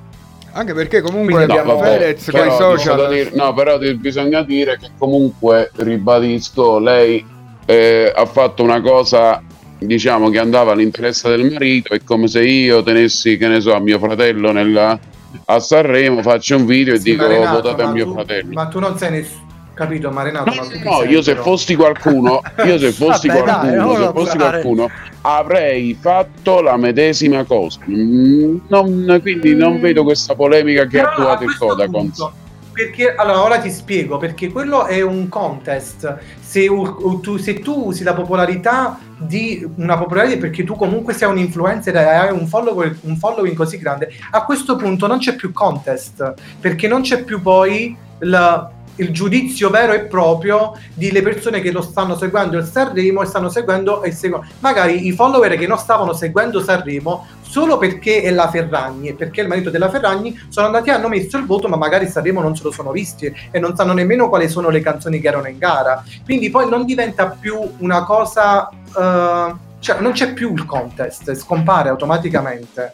[0.53, 3.09] anche perché comunque no, abbiamo vabbè, Perez con i social.
[3.09, 7.25] Dire, no, però bisogna dire che comunque, ribadisco, lei
[7.67, 9.43] eh, ha fatto una cosa
[9.79, 11.95] diciamo che andava all'interesse del marito.
[11.95, 14.99] È come se io tenessi, che ne so, a mio fratello nella,
[15.47, 18.53] a Sanremo, faccio un video e sì, dico Renato, votate a mio tu, fratello.
[18.53, 22.43] Ma tu non sei nessuno capito ma Renato no, ma no io se fossi qualcuno
[22.65, 24.91] io se fossi Vabbè, qualcuno dai, se fossi qualcuno
[25.23, 27.81] avrei fatto la medesima cosa.
[27.89, 32.31] Mm, non, quindi non vedo questa polemica che ha attuato il Codacons
[32.73, 36.18] perché allora ora ti spiego perché quello è un contest.
[36.41, 41.39] Se, tu, se tu usi la popolarità di una popolarità perché tu comunque sei un
[41.39, 45.53] influencer e hai un, follower, un following così grande a questo punto non c'è più
[45.53, 51.70] contest perché non c'è più poi la il giudizio vero e proprio delle persone che
[51.70, 55.78] lo stanno seguendo il Sanremo e stanno seguendo e seguono magari i follower che non
[55.78, 60.38] stavano seguendo Sanremo solo perché è la Ferragni e perché è il marito della Ferragni
[60.49, 63.32] sono andati e hanno messo il voto ma magari Sanremo non se lo sono visti
[63.51, 66.03] e non sanno nemmeno quali sono le canzoni che erano in gara.
[66.24, 71.88] Quindi poi non diventa più una cosa uh, cioè non c'è più il contest scompare
[71.88, 72.93] automaticamente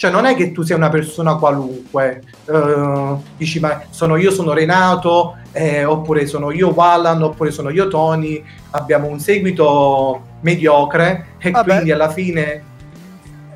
[0.00, 4.54] cioè non è che tu sia una persona qualunque, uh, dici ma sono io, sono
[4.54, 11.50] Renato, eh, oppure sono io Wallan, oppure sono io Tony, abbiamo un seguito mediocre e
[11.50, 11.70] Vabbè.
[11.70, 12.62] quindi alla fine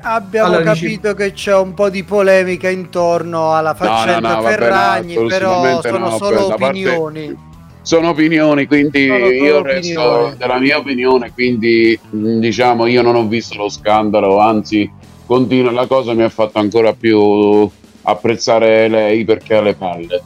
[0.01, 1.23] Abbiamo allora, capito dici...
[1.23, 5.81] che c'è un po' di polemica intorno alla faccenda no, no, no, Ferragni, vabbè, però
[5.81, 7.35] sono solo opinioni.
[7.81, 10.37] Sono opinioni, quindi sono io resto opinioni.
[10.37, 14.87] della mia opinione, quindi diciamo io non ho visto lo scandalo, anzi
[15.25, 17.69] continua, la cosa mi ha fatto ancora più
[18.03, 20.23] apprezzare lei perché ha le palle.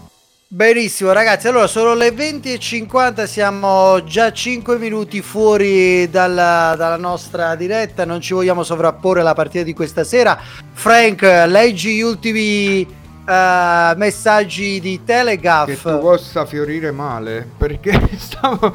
[0.51, 8.03] Benissimo ragazzi, allora sono le 20.50, siamo già 5 minuti fuori dalla, dalla, nostra diretta,
[8.03, 10.39] non ci vogliamo sovrapporre alla partita di questa sera.
[10.73, 12.83] Frank, leggi gli ultimi
[13.29, 15.67] uh, messaggi di Telegaff.
[15.67, 18.73] Che tu possa fiorire male, perché stavo...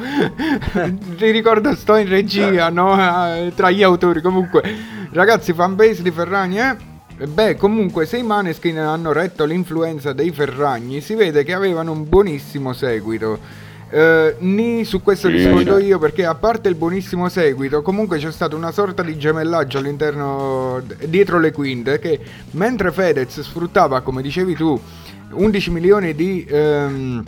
[1.16, 2.94] ti ricordo sto in regia, no?
[2.94, 4.62] Eh, tra gli autori, comunque...
[5.10, 6.76] Ragazzi, fanbase di Ferragni, eh?
[7.26, 12.08] Beh, comunque, se i Maneskin hanno retto l'influenza dei Ferragni, si vede che avevano un
[12.08, 13.38] buonissimo seguito.
[13.94, 18.56] Eh, ni su questo rispondo io perché a parte il buonissimo seguito, comunque c'è stata
[18.56, 22.18] una sorta di gemellaggio all'interno dietro le quinte che
[22.50, 24.76] mentre Fedez sfruttava, come dicevi tu,
[25.30, 27.22] 11 milioni di ehm,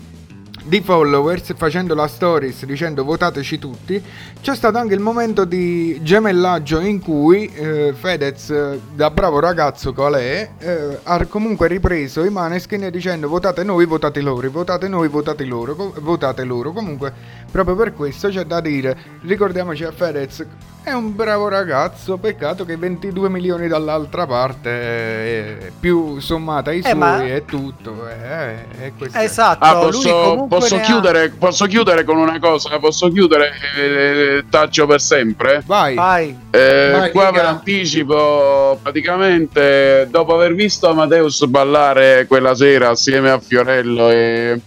[0.67, 4.03] di followers facendo la stories dicendo votateci tutti
[4.41, 9.93] c'è stato anche il momento di gemellaggio in cui eh, Fedez eh, da bravo ragazzo
[9.93, 15.09] qual è eh, ha comunque ripreso i Maneskin dicendo votate noi votate loro votate noi
[15.09, 16.73] votate loro votate loro.
[16.73, 17.13] Comunque
[17.51, 20.45] proprio per questo c'è da dire ricordiamoci a Fedez
[20.87, 26.83] è un bravo ragazzo peccato che 22 milioni dall'altra parte eh, più sommata ai Eh,
[26.83, 29.23] suoi ma- è tutto eh, è questo è.
[29.25, 32.79] Esatto, Ah, posso, posso ne ha- chiudere, posso chiudere con una cosa?
[32.79, 35.63] Posso chiudere eh, taccio per sempre?
[35.67, 36.39] vai Vai.
[36.51, 37.33] Eh, Vai, qua dica.
[37.33, 44.61] per anticipo, praticamente dopo aver visto Amadeus ballare quella sera assieme a Fiorello e,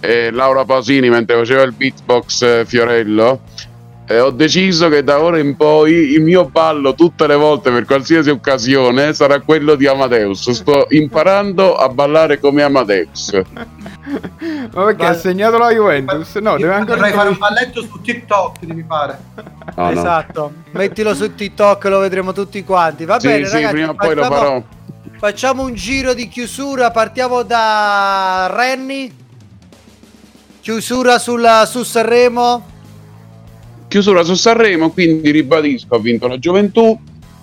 [0.00, 3.40] e Laura Pausini mentre faceva il beatbox eh, Fiorello,
[4.10, 7.84] eh, ho deciso che da ora in poi il mio ballo tutte le volte per
[7.84, 10.50] qualsiasi occasione sarà quello di Amadeus.
[10.50, 13.40] Sto imparando a ballare come Amadeus.
[14.72, 16.34] Ma perché ha segnato la Juventus?
[16.36, 19.18] No, deve ancora Dovrei fare un balletto su TikTok, devi fare.
[19.76, 19.90] No, no.
[19.90, 23.04] Esatto, mettilo su TikTok, lo vedremo tutti quanti.
[23.04, 24.62] Va Sì, bene, sì, ragazzi, prima o poi lo facciamo- farò.
[25.18, 29.12] Facciamo un giro di chiusura, partiamo da Renny.
[30.60, 32.66] Chiusura sulla- su Sanremo.
[33.90, 36.96] Chiusura su Sanremo, quindi ribadisco, ha vinto la gioventù.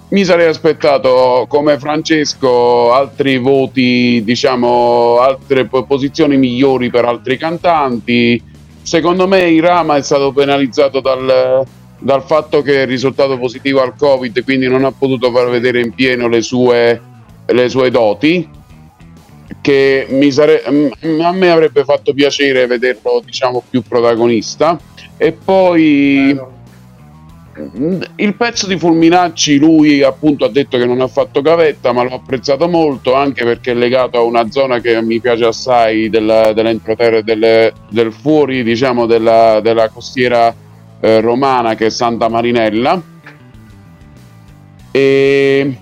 [0.10, 8.42] Mi sarei aspettato come Francesco altri voti, diciamo, altre po- posizioni migliori per altri cantanti.
[8.82, 11.66] Secondo me Irama è stato penalizzato dal,
[12.00, 15.94] dal fatto che è risultato positivo al Covid, quindi non ha potuto far vedere in
[15.94, 17.02] pieno le sue,
[17.46, 18.50] le sue doti.
[19.60, 24.80] Che sare- a me avrebbe fatto piacere vederlo, diciamo, più protagonista.
[25.18, 26.40] E poi.
[27.60, 32.04] Mm, il pezzo di Fulminacci lui appunto ha detto che non ha fatto gavetta ma
[32.04, 36.54] l'ho apprezzato molto anche perché è legato a una zona che mi piace assai della-
[36.54, 40.54] dell'entroterra del, del fuori diciamo della, della costiera
[41.00, 43.02] eh, romana che è Santa Marinella
[44.92, 45.78] e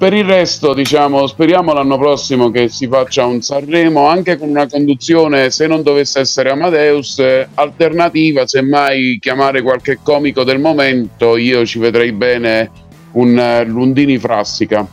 [0.00, 4.66] per il resto, diciamo, speriamo l'anno prossimo che si faccia un Sanremo anche con una
[4.66, 7.22] conduzione, se non dovesse essere Amadeus,
[7.52, 12.70] alternativa, semmai chiamare qualche comico del momento, io ci vedrei bene
[13.12, 14.88] un Lundini Frassica.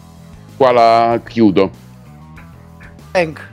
[0.58, 1.70] Qua la chiudo.
[3.12, 3.50] Hank.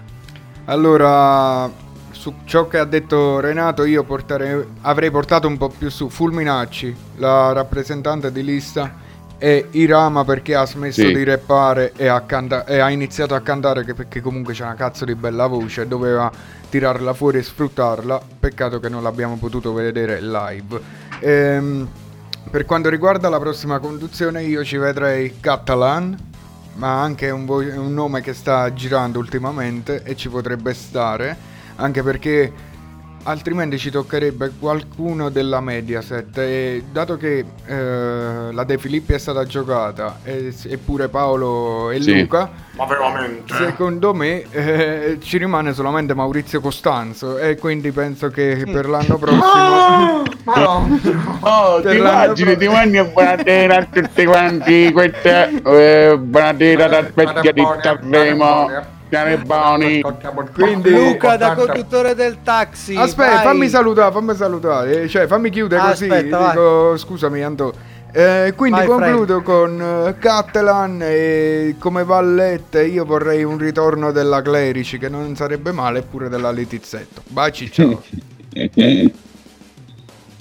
[0.64, 1.70] Allora,
[2.11, 6.96] su ciò che ha detto Renato, io portare- avrei portato un po' più su Fulminacci,
[7.18, 9.02] la rappresentante di lista,
[9.45, 11.12] e Irama perché ha smesso Sì.
[11.12, 15.05] di rappare e ha, canta- e ha iniziato a cantare perché comunque c'è una cazzo
[15.05, 16.32] di bella voce, doveva
[16.70, 18.22] tirarla fuori e sfruttarla.
[18.40, 20.80] Peccato che non l'abbiamo potuto vedere live.
[21.20, 21.86] Ehm,
[22.51, 26.16] per quanto riguarda la prossima conduzione, io ci vedrei Catalan,
[26.76, 31.36] ma anche un, vo- un nome che sta girando ultimamente e ci potrebbe stare,
[31.76, 32.51] anche perché
[33.25, 39.45] altrimenti ci toccherebbe qualcuno della Mediaset e dato che eh, la De Filippi è stata
[39.45, 42.20] giocata e, eppure Paolo e Sì.
[42.20, 43.55] Luca, Ma veramente?
[43.55, 49.43] secondo me eh, ci rimane solamente Maurizio Costanzo e quindi penso che per l'anno prossimo...
[49.43, 51.01] Ah, ma no.
[51.41, 57.62] Oh, Per l'anno pro- domani buonasera a tutti quanti, questa eh, buonasera da Spezia di
[57.83, 58.68] Sanremo,
[59.14, 60.00] Caneboni.
[60.52, 62.96] Quindi- Luca da conduttore del taxi.
[62.96, 63.44] Aspetta, vai.
[63.44, 66.04] fammi salutare, fammi salutare, cioè fammi chiudere così.
[66.08, 67.92] Aspetta, dico, scusami, Anto.
[68.16, 74.40] Eh, quindi Vai, concludo con eh, Catalan e come vallette io vorrei un ritorno della
[74.40, 77.22] Clerici che non sarebbe male eppure della Letizzetto.
[77.26, 78.02] Baci, ciao.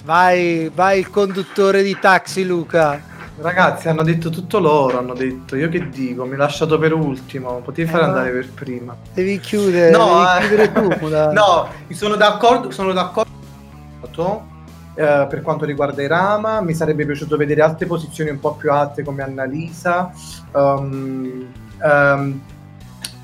[0.04, 3.13] Vai, vai il conduttore di taxi Luca.
[3.36, 5.56] Ragazzi, hanno detto tutto loro, hanno detto.
[5.56, 8.96] Io che dico, mi hai lasciato per ultimo, potevi fare Eh, andare per prima.
[9.12, 11.08] Devi chiudere, No, devi eh, chiudere tu.
[11.34, 14.52] no, sono d'accordo, sono d'accordo
[14.94, 19.02] eh, per quanto riguarda Irama, mi sarebbe piaciuto vedere altre posizioni un po' più alte
[19.02, 20.12] come Annalisa.
[20.52, 22.40] um, um,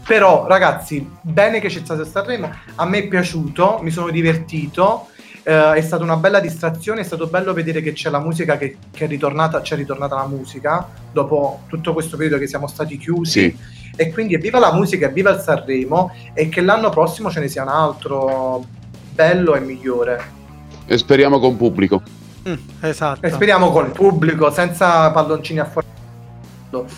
[0.04, 5.06] però, ragazzi, bene che c'è stato Sanremo, a me è piaciuto, mi sono divertito.
[5.42, 8.76] Eh, è stata una bella distrazione, è stato bello vedere che c'è la musica che,
[8.90, 13.30] che è ritornata, c'è ritornata la musica dopo tutto questo periodo che siamo stati chiusi.
[13.30, 13.56] Sì.
[13.96, 17.62] E quindi evviva la musica, evviva il Sanremo e che l'anno prossimo ce ne sia
[17.62, 18.64] un altro
[19.12, 20.38] bello e migliore.
[20.86, 22.02] E speriamo con pubblico.
[22.48, 23.26] Mm, esatto.
[23.26, 25.86] E speriamo col pubblico, senza palloncini a fuori.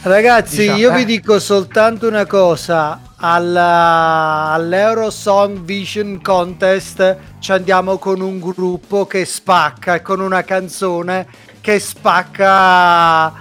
[0.03, 0.97] Ragazzi, Diciamo, io eh.
[0.97, 3.01] vi dico soltanto una cosa.
[3.25, 11.27] Alla- all'Eurosong Vision Contest ci andiamo con un gruppo che spacca e con una canzone
[11.61, 13.33] che spacca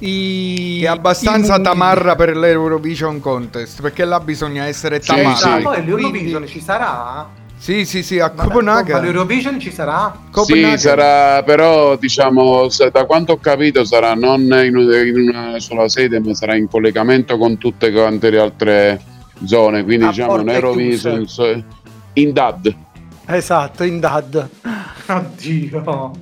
[0.00, 0.82] i...
[0.82, 5.36] È abbastanza i tamarra per l'Eurovision Contest, perché là bisogna essere Sì, tamarra.
[5.36, 5.44] sì.
[5.48, 7.28] Ah, poi Quindi- l'Eurovision ci sarà?
[7.56, 9.00] Sì, sì, sì, a Ma Copenaghen.
[9.02, 10.16] l'Eurovision ci sarà?
[10.30, 10.78] Copenaghen.
[10.78, 16.20] Sì, sarà però, diciamo, da quanto ho capito, sarà non in, in una sola sede,
[16.20, 19.00] ma sarà in collegamento con tutte quante le altre
[19.44, 19.84] zone.
[19.84, 21.26] Quindi, A diciamo, un Eurovision
[22.14, 22.74] in DAD.
[23.26, 24.48] Esatto, in DAD.
[25.08, 26.12] Oddio.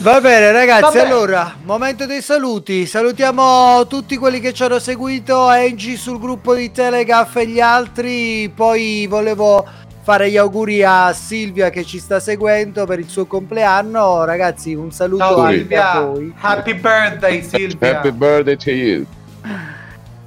[0.00, 1.00] Va bene ragazzi, Vabbè.
[1.00, 2.86] allora, momento dei saluti.
[2.86, 8.50] Salutiamo tutti quelli che ci hanno seguito, Angie sul gruppo di Telegraph e gli altri.
[8.54, 9.64] Poi volevo
[10.02, 14.24] fare gli auguri a Silvia che ci sta seguendo per il suo compleanno.
[14.24, 16.00] Ragazzi, un saluto Ciao anche a Silvia.
[16.00, 16.34] voi.
[16.40, 17.96] Happy birthday Silvia.
[17.98, 19.06] Happy birthday to you.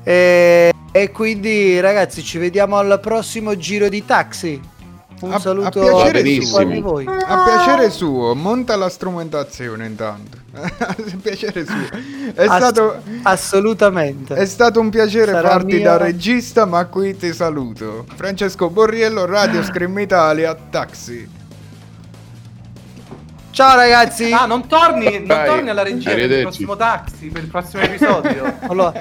[0.08, 4.62] E, e quindi ragazzi, ci vediamo al prossimo giro di taxi.
[5.22, 6.60] Un A- a saluto piacere a tutti suo.
[7.26, 10.38] A piacere suo, monta la strumentazione intanto.
[10.56, 11.88] A piacere suo.
[12.36, 14.36] È, Ass- stato, assolutamente.
[14.36, 18.06] è stato un piacere Sarà farti mio- da regista, ma qui ti saluto.
[18.14, 21.28] Francesco Borriello, Radio Scream Italia, Taxi.
[23.52, 24.32] Ciao ragazzi.
[24.34, 28.54] Ah, non torni, non torni alla regia per il prossimo taxi, per il prossimo episodio.
[28.68, 28.94] Allora,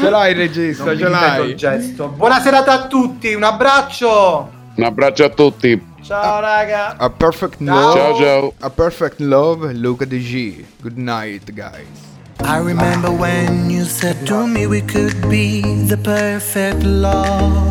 [0.00, 1.54] Ce l'hai regista, Non ce ripeto il l'hai.
[1.56, 2.08] gesto.
[2.08, 4.50] Buona serata a tutti, un abbraccio.
[4.76, 5.90] Un abbraccio a tutti.
[6.02, 6.96] ciao raga.
[6.96, 7.92] A perfect love.
[7.98, 8.52] Ciao ciao.
[8.60, 10.64] A perfect love, Luca De G.
[10.80, 12.10] Good night, guys.
[12.44, 17.70] I remember when you said to me we could be the perfect love.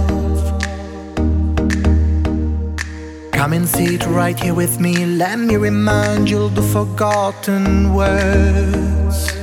[3.31, 4.93] Come and sit right here with me.
[5.17, 9.33] Let me remind you the forgotten words.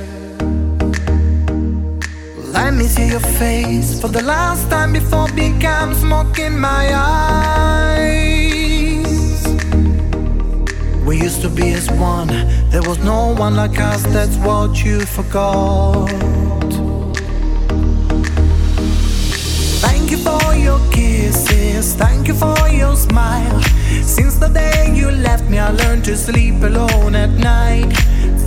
[2.51, 6.89] Let me see your face for the last time before it becomes smoke in my
[6.93, 8.29] eyes.
[11.05, 12.27] We used to be as one.
[12.69, 16.09] There was no one like us, that's what you forgot.
[19.85, 23.61] Thank you for your kisses, thank you for your smile.
[24.03, 27.93] Since the day you left me, I learned to sleep alone at night.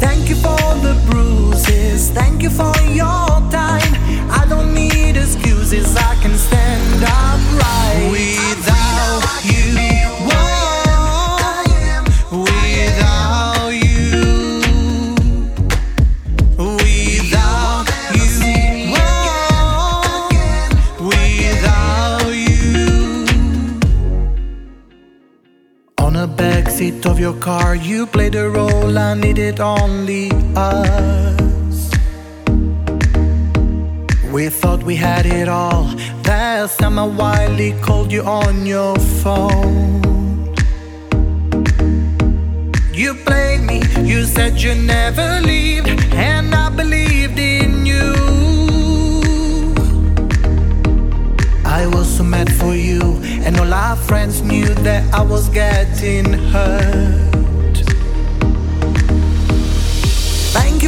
[0.04, 3.92] Thank you for the bruises, thank you for your time.
[4.40, 9.68] I don't need excuses, I can stand upright without you.
[10.28, 11.22] Whoa,
[12.48, 14.10] without you.
[16.58, 17.86] Without
[18.18, 18.50] you,
[18.94, 19.26] whoa,
[21.10, 22.86] without you.
[25.98, 28.71] On a backseat of your car, you played the role
[29.12, 31.90] I needed only us.
[34.32, 35.84] We thought we had it all.
[36.22, 40.54] That summer Wiley called you on your phone.
[42.94, 48.14] You played me, you said you never leave, and I believed in you.
[51.66, 56.32] I was so mad for you, and all our friends knew that I was getting
[56.32, 57.41] hurt.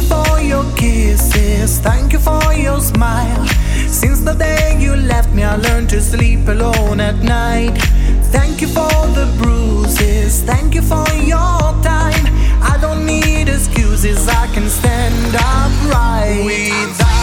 [0.05, 3.45] For your kisses, thank you for your smile.
[3.87, 7.77] Since the day you left me, I learned to sleep alone at night.
[8.35, 12.25] Thank you for the bruises, thank you for your time.
[12.61, 17.14] I don't need excuses, I can stand upright without